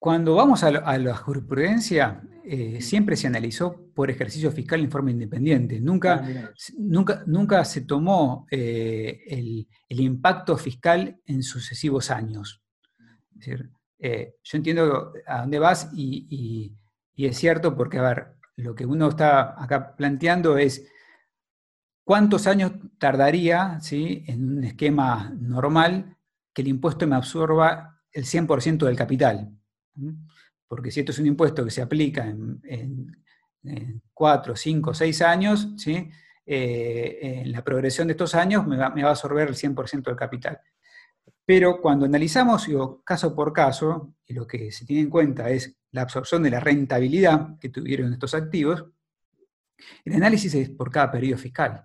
Cuando 0.00 0.34
vamos 0.34 0.64
a, 0.64 0.70
la 0.70 1.14
jurisprudencia, 1.14 2.22
eh, 2.42 2.80
siempre 2.80 3.16
se 3.16 3.26
analizó 3.26 3.92
por 3.94 4.10
ejercicio 4.10 4.50
fiscal 4.50 4.80
en 4.80 4.90
forma 4.90 5.10
independiente. 5.10 5.78
Nunca, 5.78 6.24
ah, 6.24 6.50
nunca, 6.78 7.22
nunca 7.26 7.62
se 7.66 7.82
tomó 7.82 8.46
eh, 8.50 9.20
el, 9.26 10.00
impacto 10.00 10.56
fiscal 10.56 11.20
en 11.26 11.42
sucesivos 11.42 12.10
años. 12.10 12.62
Es 13.32 13.36
decir, 13.40 13.70
eh, 13.98 14.36
yo 14.42 14.56
entiendo 14.56 15.12
a 15.26 15.42
dónde 15.42 15.58
vas 15.58 15.90
y, 15.92 16.74
es 17.14 17.36
cierto 17.36 17.76
porque, 17.76 17.98
a 17.98 18.02
ver, 18.02 18.26
lo 18.56 18.74
que 18.74 18.86
uno 18.86 19.10
está 19.10 19.62
acá 19.62 19.94
planteando 19.96 20.56
es 20.56 20.88
cuántos 22.04 22.46
años 22.46 22.72
tardaría 22.96 23.78
¿sí? 23.80 24.24
en 24.26 24.56
un 24.56 24.64
esquema 24.64 25.30
normal 25.38 26.16
que 26.54 26.62
el 26.62 26.68
impuesto 26.68 27.06
me 27.06 27.16
absorba 27.16 28.00
el 28.12 28.24
100% 28.24 28.86
del 28.86 28.96
capital. 28.96 29.59
Porque 30.68 30.90
si 30.90 31.00
esto 31.00 31.12
es 31.12 31.18
un 31.18 31.26
impuesto 31.26 31.64
que 31.64 31.70
se 31.70 31.82
aplica 31.82 32.26
en, 32.26 33.16
cuatro, 34.14 34.56
cinco, 34.56 34.94
seis 34.94 35.20
años, 35.22 35.68
¿sí? 35.76 36.10
Eh, 36.46 37.42
en 37.42 37.52
la 37.52 37.62
progresión 37.62 38.08
de 38.08 38.12
estos 38.12 38.34
años 38.34 38.66
me 38.66 38.76
va, 38.76 38.86
a 38.86 39.10
absorber 39.10 39.48
el 39.48 39.54
100% 39.54 40.02
del 40.02 40.16
capital. 40.16 40.60
Pero 41.44 41.80
cuando 41.80 42.06
analizamos 42.06 42.66
caso 43.04 43.34
por 43.34 43.52
caso, 43.52 44.14
y 44.26 44.34
lo 44.34 44.46
que 44.46 44.72
se 44.72 44.84
tiene 44.84 45.02
en 45.02 45.10
cuenta 45.10 45.50
es 45.50 45.76
la 45.92 46.02
absorción 46.02 46.42
de 46.42 46.50
la 46.50 46.60
rentabilidad 46.60 47.58
que 47.58 47.68
tuvieron 47.68 48.12
estos 48.12 48.34
activos, 48.34 48.86
el 50.04 50.14
análisis 50.14 50.54
es 50.54 50.70
por 50.70 50.90
cada 50.90 51.10
periodo 51.10 51.38
fiscal. 51.38 51.84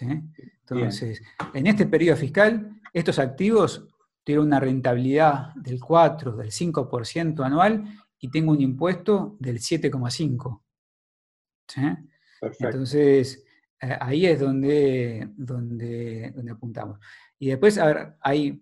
Entonces, 0.00 1.22
en 1.52 1.66
este 1.66 1.86
periodo 1.86 2.16
fiscal, 2.16 2.80
estos 2.92 3.18
activos 3.18 3.88
tengo 4.24 4.42
una 4.42 4.58
rentabilidad 4.58 5.54
del 5.54 5.80
4, 5.80 6.36
del 6.36 6.50
5% 6.50 7.44
anual 7.44 7.84
y 8.18 8.30
tengo 8.30 8.52
un 8.52 8.60
impuesto 8.60 9.36
del 9.38 9.58
7,5%. 9.58 10.60
Entonces, 12.58 13.44
eh, 13.80 13.96
ahí 14.00 14.26
es 14.26 14.40
donde, 14.40 15.28
donde, 15.36 16.32
donde, 16.34 16.52
apuntamos. 16.52 16.98
Y 17.38 17.48
después, 17.48 17.78
a 17.78 17.86
ver, 17.86 18.14
hay, 18.20 18.60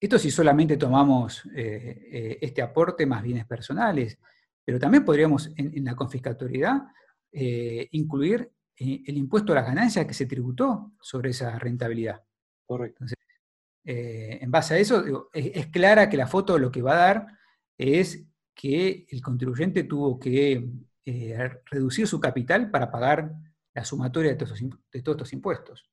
esto 0.00 0.18
si 0.18 0.30
solamente 0.30 0.76
tomamos 0.76 1.44
eh, 1.54 2.08
eh, 2.12 2.38
este 2.40 2.62
aporte 2.62 3.04
más 3.06 3.22
bienes 3.22 3.46
personales, 3.46 4.18
pero 4.64 4.78
también 4.78 5.04
podríamos 5.04 5.50
en, 5.56 5.84
la 5.84 5.96
confiscatoriedad 5.96 6.82
incluir 7.32 8.52
el 8.76 9.16
impuesto 9.16 9.52
a 9.52 9.56
las 9.56 9.66
ganancias 9.66 10.04
que 10.04 10.12
se 10.12 10.26
tributó 10.26 10.92
sobre 11.00 11.30
esa 11.30 11.58
rentabilidad. 11.58 12.22
Correcto. 12.66 13.06
Eh, 13.84 14.38
en 14.40 14.50
base 14.50 14.74
a 14.74 14.78
eso, 14.78 15.28
es, 15.32 15.66
clara 15.68 16.08
que 16.08 16.16
la 16.16 16.26
foto 16.26 16.58
lo 16.58 16.70
que 16.70 16.82
va 16.82 16.92
a 16.92 17.06
dar 17.06 17.26
es 17.76 18.24
que 18.54 19.06
el 19.08 19.20
contribuyente 19.20 19.84
tuvo 19.84 20.18
que 20.20 20.68
eh, 21.04 21.50
reducir 21.66 22.06
su 22.06 22.20
capital 22.20 22.70
para 22.70 22.90
pagar 22.90 23.32
la 23.74 23.84
sumatoria 23.84 24.30
de 24.32 24.36
todos, 24.36 24.62
estos 24.92 25.32
impuestos. 25.32 25.90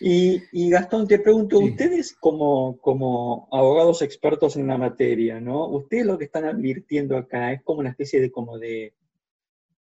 Y, 0.00 0.70
Gastón, 0.70 1.06
te 1.06 1.20
pregunto, 1.20 1.60
ustedes 1.60 2.16
como, 2.18 2.78
como 2.78 3.48
abogados 3.52 4.02
expertos 4.02 4.56
en 4.56 4.66
la 4.66 4.76
materia, 4.76 5.40
¿no? 5.40 5.68
¿Ustedes 5.68 6.06
lo 6.06 6.18
que 6.18 6.24
están 6.24 6.44
advirtiendo 6.46 7.16
acá 7.16 7.52
es 7.52 7.62
como 7.62 7.80
una 7.80 7.90
especie 7.90 8.20
de, 8.20 8.32
como 8.32 8.58
de, 8.58 8.94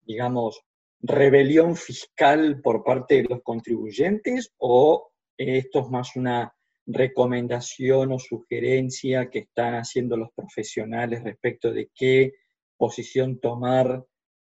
digamos, 0.05 0.63
rebelión 1.01 1.77
fiscal 1.77 2.61
por 2.61 2.85
parte 2.85 3.23
de 3.23 3.29
los 3.31 3.43
contribuyentes 3.43 4.53
o 4.59 5.11
esto 5.39 5.81
es 5.81 5.89
más 5.89 6.17
una 6.17 6.53
recomendación 6.93 8.13
o 8.13 8.19
sugerencia 8.19 9.29
que 9.29 9.41
están 9.41 9.75
haciendo 9.75 10.17
los 10.17 10.31
profesionales 10.35 11.23
respecto 11.25 11.73
de 11.73 11.91
qué 11.95 12.33
posición 12.77 13.39
tomar 13.41 14.05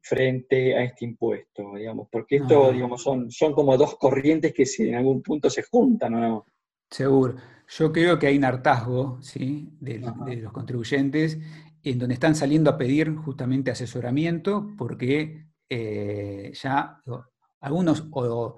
frente 0.00 0.76
a 0.76 0.84
este 0.84 1.04
impuesto, 1.04 1.74
digamos, 1.74 2.08
porque 2.10 2.36
esto, 2.36 2.70
digamos, 2.72 3.02
son, 3.02 3.30
son 3.30 3.52
como 3.52 3.76
dos 3.76 3.96
corrientes 3.96 4.52
que 4.52 4.64
si 4.64 4.88
en 4.88 4.94
algún 4.94 5.20
punto 5.22 5.50
se 5.50 5.62
juntan, 5.64 6.12
¿no? 6.12 6.46
Seguro. 6.90 7.36
Yo 7.68 7.92
creo 7.92 8.18
que 8.18 8.28
hay 8.28 8.36
un 8.36 8.44
hartazgo 8.44 9.18
¿sí? 9.20 9.68
de, 9.80 9.98
los 9.98 10.52
contribuyentes 10.52 11.38
en 11.82 11.98
donde 11.98 12.14
están 12.14 12.36
saliendo 12.36 12.70
a 12.70 12.78
pedir 12.78 13.14
justamente 13.16 13.72
asesoramiento 13.72 14.68
porque 14.78 15.46
eh, 15.68 16.52
ya 16.54 17.02
algunos 17.60 18.06
o 18.12 18.56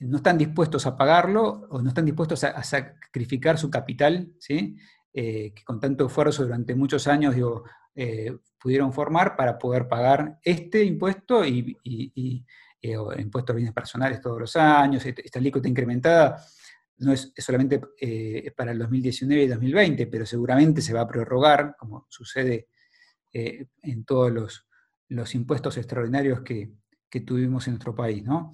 no 0.00 0.18
están 0.18 0.38
dispuestos 0.38 0.86
a 0.86 0.96
pagarlo 0.96 1.66
o 1.70 1.82
no 1.82 1.88
están 1.88 2.04
dispuestos 2.04 2.44
a, 2.44 2.62
sacrificar 2.62 3.58
su 3.58 3.70
capital, 3.70 4.32
¿sí? 4.38 4.76
Eh, 5.12 5.52
que 5.54 5.64
con 5.64 5.80
tanto 5.80 6.06
esfuerzo 6.06 6.44
durante 6.44 6.74
muchos 6.74 7.08
años 7.08 7.34
eh, 7.94 8.36
pudieron 8.60 8.92
formar 8.92 9.36
para 9.36 9.58
poder 9.58 9.88
pagar 9.88 10.38
este 10.42 10.84
impuesto 10.84 11.44
y, 11.44 11.76
y, 11.82 12.44
impuestos 13.18 13.52
a 13.52 13.56
bienes 13.56 13.74
personales 13.74 14.20
todos 14.20 14.38
los 14.38 14.54
años, 14.54 15.04
esta 15.04 15.40
alícuota 15.40 15.68
incrementada 15.68 16.40
no 16.98 17.12
es, 17.12 17.32
solamente 17.36 17.80
eh, 18.00 18.52
para 18.56 18.72
el 18.72 18.78
2019 18.78 19.44
y 19.44 19.48
2020, 19.48 20.06
pero 20.06 20.26
seguramente 20.26 20.82
se 20.82 20.92
va 20.92 21.02
a 21.02 21.08
prorrogar, 21.08 21.76
como 21.78 22.06
sucede 22.08 22.68
eh, 23.32 23.66
en 23.82 24.04
todos 24.04 24.32
los, 25.08 25.34
impuestos 25.34 25.76
extraordinarios 25.76 26.40
que, 26.42 26.72
tuvimos 27.24 27.66
en 27.66 27.74
nuestro 27.74 27.94
país. 27.94 28.22
¿no? 28.24 28.52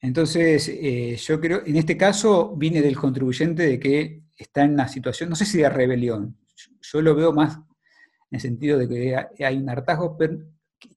Entonces, 0.00 0.68
eh, 0.68 1.16
yo 1.16 1.40
creo, 1.40 1.62
en 1.66 1.76
este 1.76 1.96
caso 1.96 2.54
viene 2.56 2.80
del 2.80 2.96
contribuyente 2.96 3.64
de 3.64 3.80
que 3.80 4.22
está 4.36 4.64
en 4.64 4.74
una 4.74 4.88
situación, 4.88 5.28
no 5.28 5.36
sé 5.36 5.44
si 5.44 5.58
de 5.58 5.68
rebelión, 5.68 6.38
yo, 6.80 7.02
lo 7.02 7.14
veo 7.14 7.32
más 7.32 7.56
en 7.56 8.36
el 8.36 8.40
sentido 8.40 8.78
de 8.78 8.88
que 8.88 9.44
hay 9.44 9.56
un 9.56 9.68
hartazgo 9.68 10.16
pero 10.16 10.38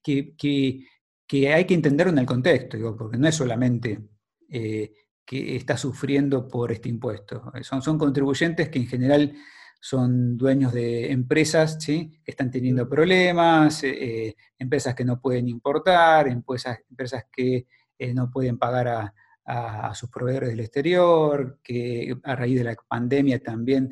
que, 0.04 0.36
que, 0.36 1.54
hay 1.54 1.66
que 1.66 1.74
entenderlo 1.74 2.14
en 2.14 2.20
el 2.20 2.26
contexto, 2.26 2.78
digo, 2.78 2.96
porque 2.96 3.18
no 3.18 3.28
es 3.28 3.36
solamente 3.36 4.00
que 4.50 5.56
está 5.56 5.78
sufriendo 5.78 6.48
por 6.48 6.72
este 6.72 6.90
impuesto. 6.90 7.52
Son, 7.62 7.82
son 7.82 7.98
contribuyentes 7.98 8.70
que 8.70 8.80
en 8.80 8.88
general 8.88 9.34
son 9.82 10.38
dueños 10.38 10.72
de 10.72 11.12
empresas 11.12 11.78
¿sí? 11.80 12.22
que 12.24 12.32
están 12.32 12.52
teniendo 12.52 12.88
problemas, 12.88 13.84
eh, 13.84 14.28
eh, 14.28 14.36
empresas 14.60 14.94
que 14.94 15.04
no 15.04 15.20
pueden 15.20 15.48
importar, 15.48 16.28
empresas, 16.28 16.80
empresas 16.88 17.26
que 17.32 17.66
eh, 18.06 18.14
no 18.14 18.30
pueden 18.30 18.58
pagar 18.58 18.88
a, 18.88 19.14
sus 19.94 20.10
proveedores 20.10 20.50
del 20.50 20.62
exterior, 20.62 21.60
que 21.62 22.16
a 22.24 22.36
raíz 22.36 22.58
de 22.58 22.64
la 22.64 22.76
pandemia 22.88 23.44
también 23.44 23.92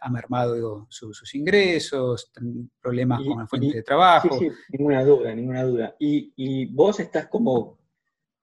ha 0.00 0.08
mermado 0.08 0.86
sus 0.88 1.34
ingresos, 1.34 2.30
problemas 2.80 3.24
con 3.24 3.38
la 3.40 3.46
fuente 3.48 3.78
de 3.78 3.82
trabajo. 3.82 4.38
Sí, 4.38 4.48
sí, 4.50 4.56
ninguna 4.78 5.02
duda, 5.02 5.34
ninguna 5.34 5.64
duda. 5.64 5.96
Y, 5.98 6.32
y 6.36 6.66
vos 6.66 7.00
estás 7.00 7.26
como 7.26 7.76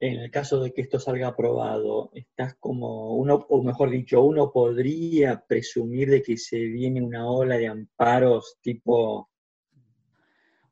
en 0.04 0.20
el 0.20 0.32
caso 0.32 0.60
de 0.60 0.74
que 0.74 0.82
esto 0.82 1.00
salga 1.00 1.30
aprobado, 1.30 2.12
estás 2.14 2.56
como 2.56 3.16
uno, 3.16 3.46
o 3.48 3.64
mejor 3.64 3.90
dicho, 3.90 4.22
uno 4.22 4.52
podría 4.52 5.42
presumir 5.48 6.10
de 6.10 6.22
que 6.22 6.36
se 6.36 6.58
viene 6.58 7.02
una 7.02 7.26
ola 7.26 7.58
de 7.58 7.68
amparos 7.68 8.58
tipo 8.62 9.30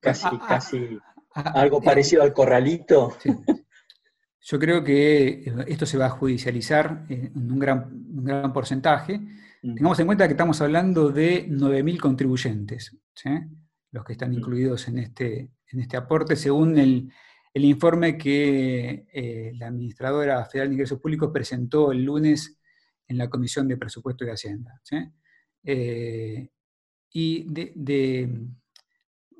casi, 0.01 0.27
ah, 0.29 0.45
casi 0.45 0.99
ah, 1.33 1.53
algo 1.55 1.77
eh, 1.77 1.85
parecido 1.85 2.23
al 2.23 2.33
corralito. 2.33 3.15
Yo 4.43 4.57
creo 4.59 4.83
que 4.83 5.53
esto 5.67 5.85
se 5.85 5.97
va 5.97 6.07
a 6.07 6.09
judicializar 6.09 7.05
en 7.09 7.31
un 7.35 7.59
gran, 7.59 7.91
un 7.93 8.23
gran 8.23 8.51
porcentaje. 8.51 9.19
Mm. 9.19 9.75
Tengamos 9.75 9.99
en 9.99 10.05
cuenta 10.07 10.27
que 10.27 10.33
estamos 10.33 10.59
hablando 10.61 11.09
de 11.09 11.47
9.000 11.47 11.99
contribuyentes, 11.99 12.97
los 13.91 14.03
que 14.03 14.13
están 14.13 14.31
mm. 14.31 14.33
incluidos 14.33 14.87
en 14.87 14.97
este, 14.97 15.51
en 15.67 15.79
este 15.79 15.95
aporte, 15.95 16.35
según 16.35 16.77
el, 16.79 17.11
el 17.53 17.65
informe 17.65 18.17
que 18.17 19.05
eh, 19.11 19.51
la 19.55 19.67
administradora 19.67 20.43
federal 20.45 20.69
de 20.69 20.75
ingresos 20.75 20.99
públicos 20.99 21.31
presentó 21.33 21.91
el 21.91 22.03
lunes 22.03 22.59
en 23.07 23.17
la 23.17 23.29
Comisión 23.29 23.67
de 23.67 23.77
Presupuesto 23.77 24.25
y 24.25 24.29
Hacienda. 24.29 24.81
Eh, 25.63 26.49
y 27.13 27.45
de, 27.53 28.47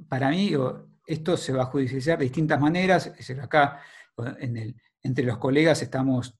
para 0.09 0.29
mí, 0.29 0.51
esto 1.07 1.37
se 1.37 1.53
va 1.53 1.63
a 1.63 1.67
judicializar 1.67 2.19
de 2.19 2.25
distintas 2.25 2.59
maneras. 2.59 3.07
Es 3.07 3.17
decir, 3.17 3.39
acá, 3.39 3.79
entre 5.03 5.25
los 5.25 5.37
colegas, 5.37 5.81
estamos 5.81 6.37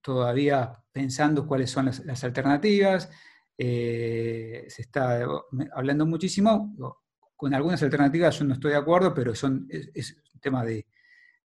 todavía 0.00 0.82
pensando 0.92 1.46
cuáles 1.46 1.70
son 1.70 1.86
las, 1.86 2.24
alternativas. 2.24 3.10
Eh, 3.56 4.64
se 4.68 4.82
está 4.82 5.26
hablando 5.74 6.06
muchísimo. 6.06 6.74
Con 7.36 7.54
algunas 7.54 7.82
alternativas 7.82 8.38
yo 8.38 8.44
no 8.44 8.54
estoy 8.54 8.72
de 8.72 8.78
acuerdo, 8.78 9.14
pero 9.14 9.34
son, 9.34 9.66
es 9.70 10.16
un 10.34 10.40
tema 10.40 10.64
de, 10.64 10.86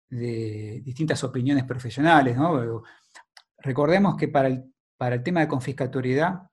distintas 0.09 1.23
opiniones 1.23 1.65
profesionales. 1.65 2.37
Recordemos 3.57 4.15
que 4.15 4.27
para 4.27 4.47
el, 4.47 4.63
para 4.97 5.15
el 5.15 5.23
tema 5.23 5.41
de 5.41 5.47
confiscatoriedad 5.47 6.49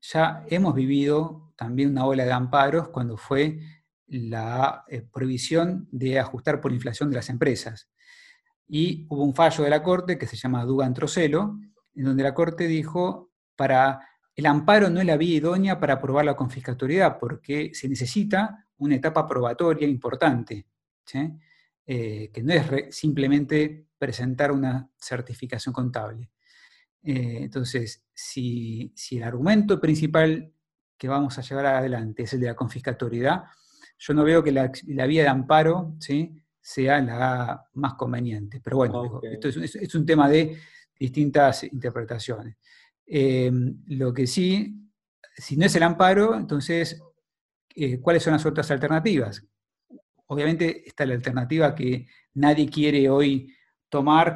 ya 0.00 0.44
hemos 0.48 0.74
vivido 0.74 1.52
también 1.56 1.90
una 1.90 2.06
ola 2.06 2.24
de 2.24 2.32
amparos 2.32 2.88
cuando 2.88 3.16
fue 3.16 3.60
la 4.06 4.84
eh, 4.88 5.02
prohibición 5.02 5.88
de 5.90 6.18
ajustar 6.18 6.60
por 6.60 6.72
inflación 6.72 7.10
de 7.10 7.16
las 7.16 7.30
empresas. 7.30 7.88
Y 8.76 9.06
hubo 9.08 9.22
un 9.22 9.36
fallo 9.36 9.62
de 9.62 9.70
la 9.70 9.84
Corte 9.84 10.18
que 10.18 10.26
se 10.26 10.34
llama 10.34 10.64
Dugan 10.64 10.92
Trocelo, 10.92 11.60
en 11.94 12.04
donde 12.06 12.24
la 12.24 12.34
Corte 12.34 12.66
dijo, 12.66 13.30
para 13.54 14.00
el 14.34 14.46
amparo 14.46 14.90
no 14.90 14.98
es 14.98 15.06
la 15.06 15.16
vía 15.16 15.36
idónea 15.36 15.78
para 15.78 15.94
aprobar 15.94 16.24
la 16.24 16.34
confiscatoriedad, 16.34 17.16
porque 17.20 17.70
se 17.72 17.88
necesita 17.88 18.66
una 18.78 18.96
etapa 18.96 19.28
probatoria 19.28 19.86
importante. 19.86 20.66
Eh, 21.86 22.30
que 22.32 22.42
no 22.42 22.52
es 22.52 22.96
simplemente 22.96 23.86
presentar 23.96 24.50
una 24.50 24.90
certificación 24.96 25.72
contable. 25.72 26.32
Eh, 27.00 27.42
entonces, 27.42 28.02
si, 28.12 28.92
el 29.12 29.22
argumento 29.22 29.80
principal 29.80 30.52
que 30.98 31.06
vamos 31.06 31.38
a 31.38 31.42
llevar 31.42 31.66
adelante 31.66 32.24
es 32.24 32.32
el 32.32 32.40
de 32.40 32.48
la 32.48 32.56
confiscatoriedad, 32.56 33.44
yo 33.98 34.14
no 34.14 34.24
veo 34.24 34.42
que 34.42 34.50
la, 34.50 34.66
vía 35.06 35.22
de 35.22 35.28
amparo 35.28 35.94
¿sí? 36.00 36.43
Sea 36.66 37.00
la 37.00 37.62
más 37.74 37.94
conveniente. 37.94 38.60
Pero 38.64 38.78
bueno, 38.78 39.20
esto 39.22 39.48
es, 39.48 39.94
un 39.94 40.06
tema 40.06 40.28
de 40.28 40.58
distintas 40.98 41.64
interpretaciones. 41.64 42.56
Eh, 43.06 43.52
lo 43.88 44.14
que 44.14 44.26
sí, 44.26 44.74
si 45.36 45.56
no 45.56 45.66
es 45.66 45.76
el 45.76 45.82
amparo, 45.82 46.34
entonces, 46.34 47.02
¿cuáles 48.00 48.22
son 48.22 48.32
las 48.32 48.46
otras 48.46 48.70
alternativas? 48.70 49.46
obviamente 50.26 50.86
está 50.86 51.06
la 51.06 51.14
alternativa 51.14 51.74
que 51.74 52.06
nadie 52.34 52.68
quiere 52.68 53.08
hoy 53.08 53.52
tomar, 53.88 54.34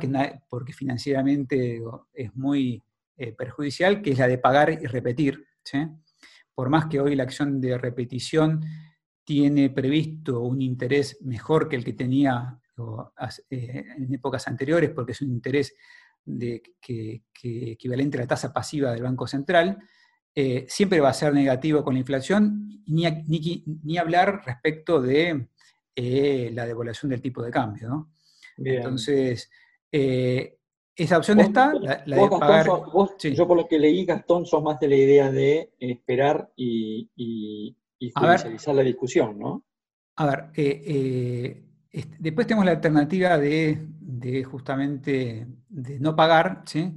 porque 0.49 0.73
financieramente 0.73 1.81
es 2.12 2.35
muy 2.37 2.83
eh, 3.17 3.33
perjudicial, 3.33 4.01
que 4.03 4.12
es 4.12 4.19
la 4.19 4.29
de 4.29 4.38
pagar 4.38 4.71
y 4.71 4.87
repetir. 4.87 5.45
Por 6.55 6.71
más 6.71 6.87
que 6.87 7.01
hoy 7.01 7.14
la 7.14 7.25
acción 7.25 7.61
de 7.61 7.77
repetición 7.77 8.64
tiene 9.29 9.69
previsto 9.69 10.41
un 10.41 10.62
interés 10.62 11.19
mejor 11.21 11.69
que 11.69 11.77
el 11.77 11.85
que 11.85 11.93
tenía 11.93 12.59
eh, 13.51 13.85
en 13.99 14.14
épocas 14.14 14.49
anteriores, 14.49 14.88
porque 14.88 15.12
es 15.12 15.21
un 15.21 15.29
interés 15.29 15.75
de, 16.25 16.62
que, 16.81 17.25
equivalente 17.43 18.17
a 18.17 18.23
la 18.23 18.27
tasa 18.27 18.55
pasiva 18.55 18.91
del 18.91 19.03
Banco 19.03 19.27
Central, 19.27 19.81
eh, 20.35 20.64
siempre 20.67 21.01
va 21.01 21.11
a 21.11 21.12
ser 21.12 21.35
negativo 21.35 21.85
con 21.85 21.93
la 21.93 22.01
inflación, 22.01 22.83
ni, 22.87 23.05
ni 23.85 23.99
hablar 23.99 24.41
respecto 24.47 24.99
de 25.03 25.49
eh, 25.95 26.51
la 26.55 26.64
devaluación 26.64 27.11
del 27.11 27.21
tipo 27.21 27.43
de 27.43 27.51
cambio. 27.51 27.87
¿no? 27.87 28.12
Entonces, 28.57 29.51
eh, 29.93 30.57
esa 30.97 31.19
opción 31.19 31.41
está, 31.41 31.75
la, 31.75 32.03
de 32.03 32.29
pagar... 32.31 32.64
Yo 33.35 33.47
por 33.47 33.59
lo 33.59 33.69
que 33.69 33.79
leí, 33.79 34.07
Gastón, 34.07 34.47
sos 34.47 34.62
más 34.62 34.81
de 34.81 34.88
la 34.88 34.97
idea 34.97 35.31
de 35.31 35.75
esperar 35.79 36.51
y, 36.57 37.11
y, 37.14 37.77
judicializar 37.98 38.74
la 38.74 38.82
discusión, 38.82 39.38
¿no? 39.38 39.64
A 40.16 40.26
ver, 40.26 40.50
eh, 40.54 41.64
este, 41.90 42.16
después 42.18 42.46
tenemos 42.46 42.64
la 42.64 42.72
alternativa 42.72 43.38
de, 43.38 43.78
de, 44.00 44.44
justamente 44.44 45.46
de 45.68 46.00
no 46.00 46.14
pagar, 46.16 46.62
¿sí? 46.66 46.92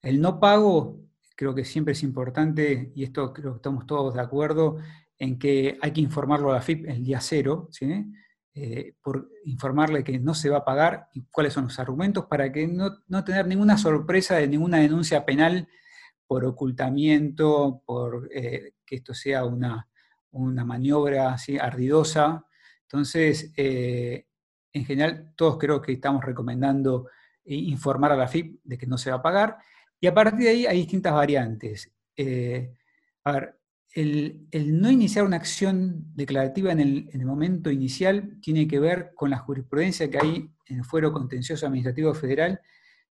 El 0.00 0.20
no 0.20 0.38
pago 0.40 1.02
creo 1.36 1.54
que 1.54 1.64
siempre 1.64 1.92
es 1.92 2.02
importante, 2.02 2.92
y 2.94 3.04
esto 3.04 3.32
creo 3.32 3.52
que 3.52 3.56
estamos 3.56 3.86
todos 3.86 4.14
de 4.14 4.20
acuerdo, 4.20 4.78
en 5.18 5.38
que 5.38 5.78
hay 5.80 5.92
que 5.92 6.00
informarlo 6.00 6.50
a 6.50 6.54
la 6.54 6.62
FIP 6.62 6.88
el 6.88 7.04
día 7.04 7.20
cero, 7.20 7.68
¿sí? 7.70 8.06
Eh, 8.54 8.94
por 9.02 9.30
informarle 9.44 10.04
que 10.04 10.18
no 10.18 10.34
se 10.34 10.50
va 10.50 10.58
a 10.58 10.64
pagar 10.64 11.08
y 11.14 11.22
cuáles 11.30 11.54
son 11.54 11.64
los 11.64 11.78
argumentos 11.78 12.26
para 12.26 12.52
que 12.52 12.68
no, 12.68 13.24
tener 13.24 13.46
ninguna 13.46 13.78
sorpresa 13.78 14.36
de 14.36 14.46
ninguna 14.46 14.78
denuncia 14.78 15.24
penal 15.24 15.68
por 16.26 16.44
ocultamiento, 16.44 17.82
por 17.86 18.28
eh, 18.32 18.74
que 18.84 18.96
esto 18.96 19.14
sea 19.14 19.44
una, 19.44 19.88
maniobra 20.32 21.32
así 21.32 21.58
ardidosa. 21.58 22.44
Entonces, 22.82 23.52
eh, 23.56 24.26
en 24.72 24.84
general, 24.84 25.32
todos 25.36 25.58
creo 25.58 25.80
que 25.80 25.92
estamos 25.92 26.24
recomendando 26.24 27.08
informar 27.44 28.12
a 28.12 28.16
la 28.16 28.28
FIP 28.28 28.60
de 28.62 28.78
que 28.78 28.86
no 28.86 28.96
se 28.96 29.10
va 29.10 29.16
a 29.16 29.22
pagar. 29.22 29.56
Y 30.00 30.06
a 30.06 30.14
partir 30.14 30.40
de 30.40 30.48
ahí 30.48 30.66
hay 30.66 30.78
distintas 30.78 31.12
variantes. 31.12 31.92
a 33.24 33.32
ver, 33.32 33.62
el, 33.94 34.80
no 34.80 34.90
iniciar 34.90 35.24
una 35.24 35.36
acción 35.36 36.06
declarativa 36.14 36.72
en 36.72 36.80
el, 36.80 37.26
momento 37.26 37.70
inicial 37.70 38.38
tiene 38.40 38.66
que 38.66 38.78
ver 38.78 39.12
con 39.14 39.30
la 39.30 39.38
jurisprudencia 39.38 40.10
que 40.10 40.18
hay 40.18 40.50
en 40.66 40.78
el 40.78 40.84
Fuero 40.84 41.12
Contencioso 41.12 41.66
Administrativo 41.66 42.14
Federal 42.14 42.60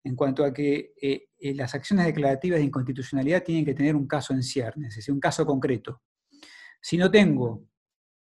en 0.04 0.14
cuanto 0.14 0.44
a 0.44 0.52
que 0.52 0.92
eh, 1.00 1.28
eh, 1.38 1.54
las 1.54 1.74
acciones 1.74 2.06
declarativas 2.06 2.60
de 2.60 2.66
inconstitucionalidad 2.66 3.42
tienen 3.42 3.64
que 3.64 3.74
tener 3.74 3.96
un 3.96 4.06
caso 4.06 4.32
en 4.32 4.42
ciernes, 4.42 4.90
es 4.90 4.96
decir, 4.96 5.12
un 5.12 5.20
caso 5.20 5.44
concreto. 5.44 6.00
Si 6.88 6.96
no 6.96 7.10
tengo 7.10 7.68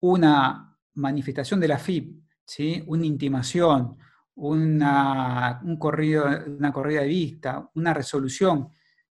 una 0.00 0.76
manifestación 0.94 1.60
de 1.60 1.68
la 1.68 1.78
FIP, 1.78 2.24
¿sí? 2.44 2.82
una 2.88 3.06
intimación, 3.06 3.96
una, 4.34 5.60
un 5.62 5.76
corrido, 5.78 6.26
una 6.48 6.72
corrida 6.72 7.02
de 7.02 7.06
vista, 7.06 7.70
una 7.76 7.94
resolución 7.94 8.68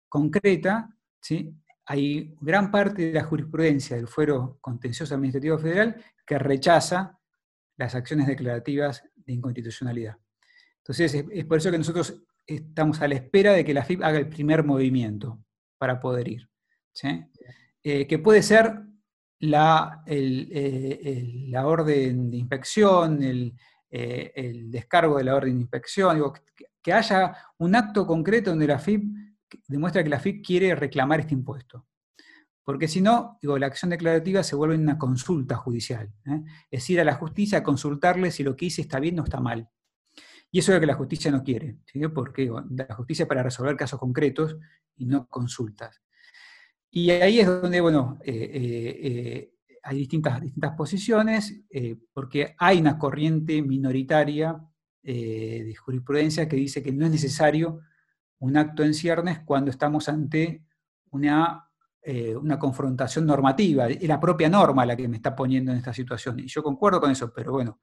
concreta, 0.10 0.94
¿sí? 1.22 1.56
hay 1.86 2.36
gran 2.42 2.70
parte 2.70 3.04
de 3.04 3.14
la 3.14 3.24
jurisprudencia 3.24 3.96
del 3.96 4.10
Fuero 4.10 4.58
Contencioso 4.60 5.16
Administrativo 5.16 5.58
Federal 5.58 5.96
que 6.26 6.38
rechaza 6.38 7.18
las 7.78 7.96
acciones 7.96 8.28
declarativas 8.28 9.02
de 9.16 9.32
inconstitucionalidad. 9.32 10.18
Entonces, 10.80 11.24
es, 11.32 11.46
por 11.46 11.60
eso 11.60 11.72
que 11.72 11.78
nosotros 11.78 12.22
estamos 12.46 13.00
a 13.02 13.08
la 13.08 13.16
espera 13.16 13.54
de 13.54 13.64
que 13.64 13.74
la 13.74 13.86
FIP 13.86 14.04
haga 14.04 14.18
el 14.18 14.28
primer 14.28 14.66
movimiento 14.66 15.40
para 15.78 16.02
poder 16.02 16.28
ir. 16.28 16.50
Eh, 17.82 18.06
que 18.08 18.20
puede 18.20 18.44
ser 18.44 18.88
la, 19.40 20.04
eh, 20.06 21.46
la, 21.50 21.68
orden 21.68 22.32
de 22.32 22.38
inspección, 22.38 23.22
el, 23.22 23.54
eh, 23.90 24.64
descargo 24.66 25.18
de 25.18 25.24
la 25.24 25.36
orden 25.36 25.56
de 25.56 25.62
inspección, 25.62 26.34
que, 26.82 26.94
haya 26.94 27.36
un 27.58 27.76
acto 27.76 28.08
concreto 28.08 28.50
donde 28.50 28.68
la 28.68 28.80
FIP 28.80 29.04
demuestra 29.68 30.04
que 30.04 30.10
la 30.10 30.20
FIP 30.20 30.46
quiere 30.46 30.74
reclamar 30.74 31.20
este 31.20 31.34
impuesto. 31.34 31.86
Porque 32.64 32.88
si 32.88 33.02
no, 33.02 33.38
la 33.42 33.66
acción 33.66 33.92
declarativa 33.92 34.44
se 34.44 34.56
vuelve 34.56 34.76
una 34.76 34.98
consulta 34.98 35.56
judicial. 35.56 36.12
¿eh? 36.26 36.44
Es 36.72 36.90
ir 36.90 37.00
a 37.00 37.06
la 37.06 37.16
justicia 37.16 37.60
a 37.60 37.64
consultarle 37.64 38.32
si 38.32 38.44
lo 38.44 38.56
que 38.56 38.66
hice 38.66 38.82
está 38.82 39.00
bien 39.00 39.20
o 39.20 39.24
está 39.24 39.40
mal. 39.40 39.70
Y 40.52 40.60
eso 40.60 40.72
es 40.72 40.78
lo 40.78 40.80
que 40.82 40.88
la 40.88 40.96
justicia 40.96 41.30
no 41.30 41.44
quiere, 41.44 41.78
porque 42.14 42.50
la 42.70 42.96
justicia 42.96 43.24
es 43.24 43.30
para 43.30 43.44
resolver 43.44 43.76
casos 43.76 44.00
concretos 44.00 44.58
y 44.96 45.06
no 45.06 45.28
consultas. 45.28 46.02
Y 46.98 47.12
ahí 47.12 47.40
es 47.40 47.46
donde, 47.46 47.80
bueno, 47.80 48.18
eh, 48.24 48.50
eh, 49.04 49.54
hay 49.84 49.98
distintas, 50.00 50.42
distintas 50.42 50.76
posiciones, 50.76 51.62
porque 52.12 52.56
hay 52.58 52.80
una 52.80 52.98
corriente 52.98 53.62
minoritaria 53.62 54.60
de 55.04 55.76
jurisprudencia 55.80 56.50
que 56.50 56.56
dice 56.56 56.82
que 56.82 56.92
no 56.92 57.06
es 57.06 57.12
necesario 57.12 57.82
un 58.40 58.58
acto 58.58 58.84
en 58.84 58.96
ciernes 58.96 59.42
cuando 59.46 59.70
estamos 59.70 60.10
ante 60.10 60.66
una, 61.12 61.70
eh, 62.02 62.36
una 62.36 62.58
confrontación 62.58 63.28
normativa. 63.28 63.88
Es 63.88 64.08
la 64.08 64.20
propia 64.20 64.50
norma 64.50 64.84
la 64.84 64.96
que 64.96 65.08
me 65.08 65.18
está 65.18 65.36
poniendo 65.36 65.72
en 65.72 65.78
esta 65.78 65.94
situación. 65.94 66.40
Y 66.40 66.48
yo 66.48 66.64
concuerdo 66.64 67.00
con 67.00 67.12
eso, 67.12 67.32
pero 67.32 67.52
bueno, 67.52 67.80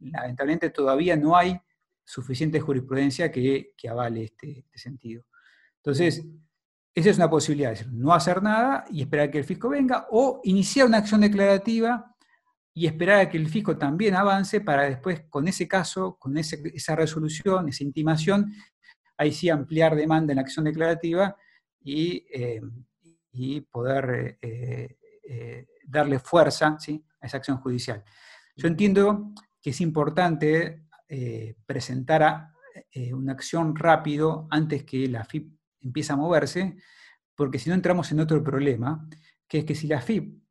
lamentablemente 0.00 0.70
todavía 0.70 1.16
no 1.16 1.36
hay 1.36 1.56
suficiente 2.04 2.58
jurisprudencia 2.58 3.30
que, 3.30 3.72
avale 3.88 4.24
este, 4.24 4.58
este, 4.58 4.78
sentido. 4.78 5.24
Entonces, 5.76 6.26
esa 6.98 7.10
es 7.10 7.16
una 7.16 7.30
posibilidad, 7.30 7.72
es 7.72 7.80
decir, 7.80 7.92
no 7.92 8.12
hacer 8.12 8.42
nada 8.42 8.84
y 8.90 9.02
esperar 9.02 9.30
que 9.30 9.38
el 9.38 9.44
fisco 9.44 9.68
venga, 9.68 10.06
o 10.10 10.40
iniciar 10.44 10.86
una 10.86 10.98
acción 10.98 11.20
declarativa 11.20 12.14
y 12.74 12.86
esperar 12.86 13.20
a 13.20 13.28
que 13.28 13.36
el 13.36 13.48
fisco 13.48 13.76
también 13.76 14.14
avance 14.14 14.60
para 14.60 14.84
después, 14.84 15.22
con 15.28 15.48
ese 15.48 15.66
caso, 15.66 16.16
con 16.18 16.36
esa 16.38 16.96
resolución, 16.96 17.68
esa 17.68 17.84
intimación, 17.84 18.52
ahí 19.16 19.32
sí 19.32 19.50
ampliar 19.50 19.96
demanda 19.96 20.32
en 20.32 20.36
la 20.36 20.42
acción 20.42 20.64
declarativa 20.64 21.36
y, 21.82 22.24
eh, 22.32 22.60
poder 23.70 24.38
eh, 24.42 24.96
eh, 25.22 25.66
darle 25.84 26.18
fuerza 26.18 26.76
a 27.20 27.26
esa 27.26 27.36
acción 27.36 27.58
judicial. 27.58 28.02
Yo 28.56 28.66
entiendo 28.66 29.32
que 29.60 29.70
es 29.70 29.80
importante 29.80 30.84
presentar 31.64 32.50
una 33.12 33.32
acción 33.32 33.74
rápido 33.76 34.46
antes 34.50 34.84
que 34.84 35.08
la 35.08 35.24
FIP 35.24 35.57
empiece 35.80 36.12
a 36.12 36.16
moverse, 36.16 36.76
porque 37.34 37.58
si 37.58 37.68
no 37.70 37.74
entramos 37.74 38.10
en 38.12 38.20
otro 38.20 38.42
problema, 38.42 39.08
que 39.46 39.58
es 39.58 39.64
que 39.64 39.74
si 39.74 39.86
la 39.86 40.00
FIP 40.00 40.42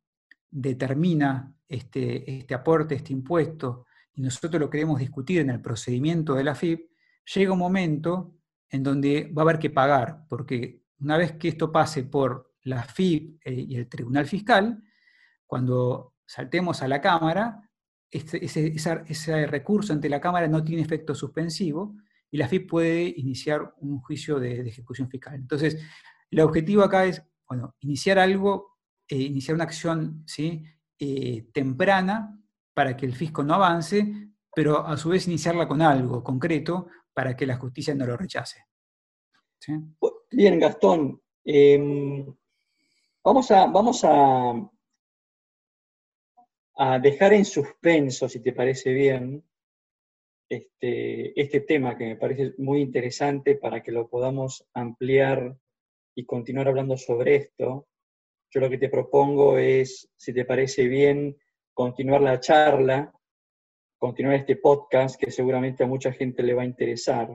determina 0.50 1.54
este, 1.68 2.38
este 2.38 2.54
aporte, 2.54 2.94
este 2.94 3.12
impuesto, 3.12 3.86
y 4.14 4.22
nosotros 4.22 4.60
lo 4.60 4.70
queremos 4.70 4.98
discutir 4.98 5.40
en 5.40 5.50
el 5.50 5.60
procedimiento 5.60 6.34
de 6.34 6.44
la 6.44 6.54
FIP, 6.54 6.90
llega 7.34 7.52
un 7.52 7.58
momento 7.58 8.34
en 8.70 8.82
donde 8.82 9.32
va 9.36 9.42
a 9.42 9.44
haber 9.44 9.58
que 9.58 9.70
pagar, 9.70 10.24
porque 10.28 10.82
una 11.00 11.16
vez 11.16 11.32
que 11.32 11.48
esto 11.48 11.70
pase 11.70 12.04
por 12.04 12.54
la 12.62 12.82
FIP 12.82 13.40
eh, 13.44 13.64
y 13.68 13.76
el 13.76 13.88
Tribunal 13.88 14.26
Fiscal, 14.26 14.82
cuando 15.46 16.14
saltemos 16.26 16.82
a 16.82 16.88
la 16.88 17.00
Cámara, 17.00 17.62
este, 18.10 18.44
ese, 18.44 19.46
recurso 19.46 19.92
ante 19.92 20.08
la 20.08 20.20
Cámara 20.20 20.48
no 20.48 20.64
tiene 20.64 20.82
efecto 20.82 21.14
suspensivo 21.14 21.96
y 22.30 22.36
la 22.36 22.48
FIP 22.48 22.68
puede 22.68 23.02
iniciar 23.16 23.74
un 23.78 24.00
juicio 24.00 24.38
de, 24.38 24.60
ejecución 24.68 25.08
fiscal. 25.08 25.34
Entonces, 25.34 25.82
el 26.30 26.40
objetivo 26.40 26.82
acá 26.82 27.06
es, 27.06 27.22
bueno, 27.48 27.74
iniciar 27.80 28.18
algo, 28.18 28.78
eh, 29.08 29.16
iniciar 29.16 29.54
una 29.54 29.64
acción 29.64 30.24
¿sí? 30.26 30.64
Eh, 30.98 31.48
temprana 31.52 32.38
para 32.74 32.96
que 32.96 33.06
el 33.06 33.14
fisco 33.14 33.42
no 33.42 33.54
avance, 33.54 34.30
pero 34.54 34.86
a 34.86 34.96
su 34.96 35.10
vez 35.10 35.26
iniciarla 35.26 35.66
con 35.66 35.80
algo 35.82 36.22
concreto 36.22 36.88
para 37.12 37.34
que 37.36 37.46
la 37.46 37.56
justicia 37.56 37.94
no 37.94 38.06
lo 38.06 38.16
rechace. 38.16 38.64
Bien, 40.30 40.58
Gastón. 40.60 41.20
Em, 41.44 42.26
vamos 43.24 43.50
a, 43.50 43.66
vamos 43.66 44.04
a, 44.04 44.52
a, 46.76 46.98
dejar 46.98 47.32
en 47.32 47.44
suspenso, 47.44 48.28
si 48.28 48.40
te 48.40 48.52
parece 48.52 48.92
bien, 48.92 49.42
este, 50.48 51.40
este 51.40 51.60
tema 51.60 51.96
que 51.96 52.06
me 52.06 52.16
parece 52.16 52.54
muy 52.58 52.80
interesante 52.80 53.56
para 53.56 53.82
que 53.82 53.92
lo 53.92 54.08
podamos 54.08 54.66
ampliar 54.74 55.56
y 56.14 56.24
continuar 56.24 56.68
hablando 56.68 56.96
sobre 56.96 57.36
esto. 57.36 57.86
Yo 58.50 58.60
lo 58.60 58.70
que 58.70 58.78
te 58.78 58.88
propongo 58.88 59.58
es, 59.58 60.10
si 60.16 60.32
te 60.32 60.44
parece 60.44 60.86
bien, 60.88 61.36
continuar 61.74 62.22
la 62.22 62.40
charla 62.40 63.12
continuar 63.98 64.36
este 64.36 64.56
podcast 64.56 65.20
que 65.20 65.30
seguramente 65.30 65.82
a 65.82 65.88
mucha 65.88 66.12
gente 66.12 66.42
le 66.42 66.54
va 66.54 66.62
a 66.62 66.66
interesar. 66.66 67.28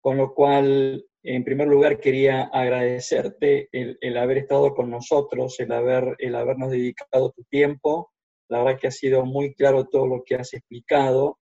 Con 0.00 0.18
lo 0.18 0.34
cual, 0.34 1.04
en 1.22 1.42
primer 1.42 1.66
lugar, 1.66 1.98
quería 1.98 2.42
agradecerte 2.44 3.68
el, 3.72 4.16
haber 4.16 4.38
estado 4.38 4.74
con 4.74 4.90
nosotros, 4.90 5.58
el, 5.58 5.72
haber, 5.72 6.14
el 6.18 6.34
habernos 6.36 6.70
dedicado 6.70 7.32
tu 7.32 7.42
tiempo. 7.44 8.12
La 8.48 8.62
verdad 8.62 8.78
que 8.78 8.86
ha 8.86 8.92
sido 8.92 9.24
muy 9.24 9.54
claro 9.54 9.86
todo 9.86 10.06
lo 10.06 10.22
que 10.22 10.36
has 10.36 10.52
explicado 10.54 11.38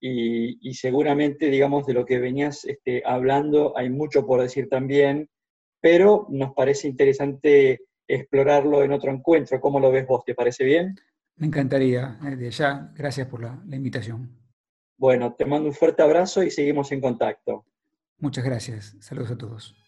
y, 0.00 0.74
seguramente, 0.74 1.46
digamos, 1.50 1.86
de 1.86 1.94
lo 1.94 2.04
que 2.04 2.18
venías 2.18 2.64
este, 2.64 3.02
hablando 3.04 3.76
hay 3.76 3.90
mucho 3.90 4.26
por 4.26 4.40
decir 4.40 4.68
también, 4.68 5.28
pero 5.80 6.26
nos 6.30 6.52
parece 6.52 6.88
interesante 6.88 7.82
explorarlo 8.06 8.82
en 8.82 8.92
otro 8.92 9.10
encuentro. 9.10 9.60
¿Cómo 9.60 9.80
lo 9.80 9.90
ves 9.90 10.06
vos? 10.06 10.24
¿Te 10.24 10.34
parece 10.34 10.64
bien? 10.64 10.94
Me 11.36 11.46
encantaría, 11.46 12.18
eh, 12.24 12.36
de 12.36 12.50
ya. 12.50 12.92
Gracias 12.94 13.26
por 13.28 13.42
la, 13.42 13.62
la 13.66 13.76
invitación. 13.76 14.30
Bueno, 14.96 15.34
te 15.34 15.44
mando 15.44 15.68
un 15.68 15.74
fuerte 15.74 16.02
abrazo 16.02 16.42
y 16.42 16.50
seguimos 16.50 16.92
en 16.92 17.00
contacto. 17.00 17.64
Muchas 18.18 18.44
gracias. 18.44 18.96
Saludos 19.00 19.32
a 19.32 19.38
todos. 19.38 19.85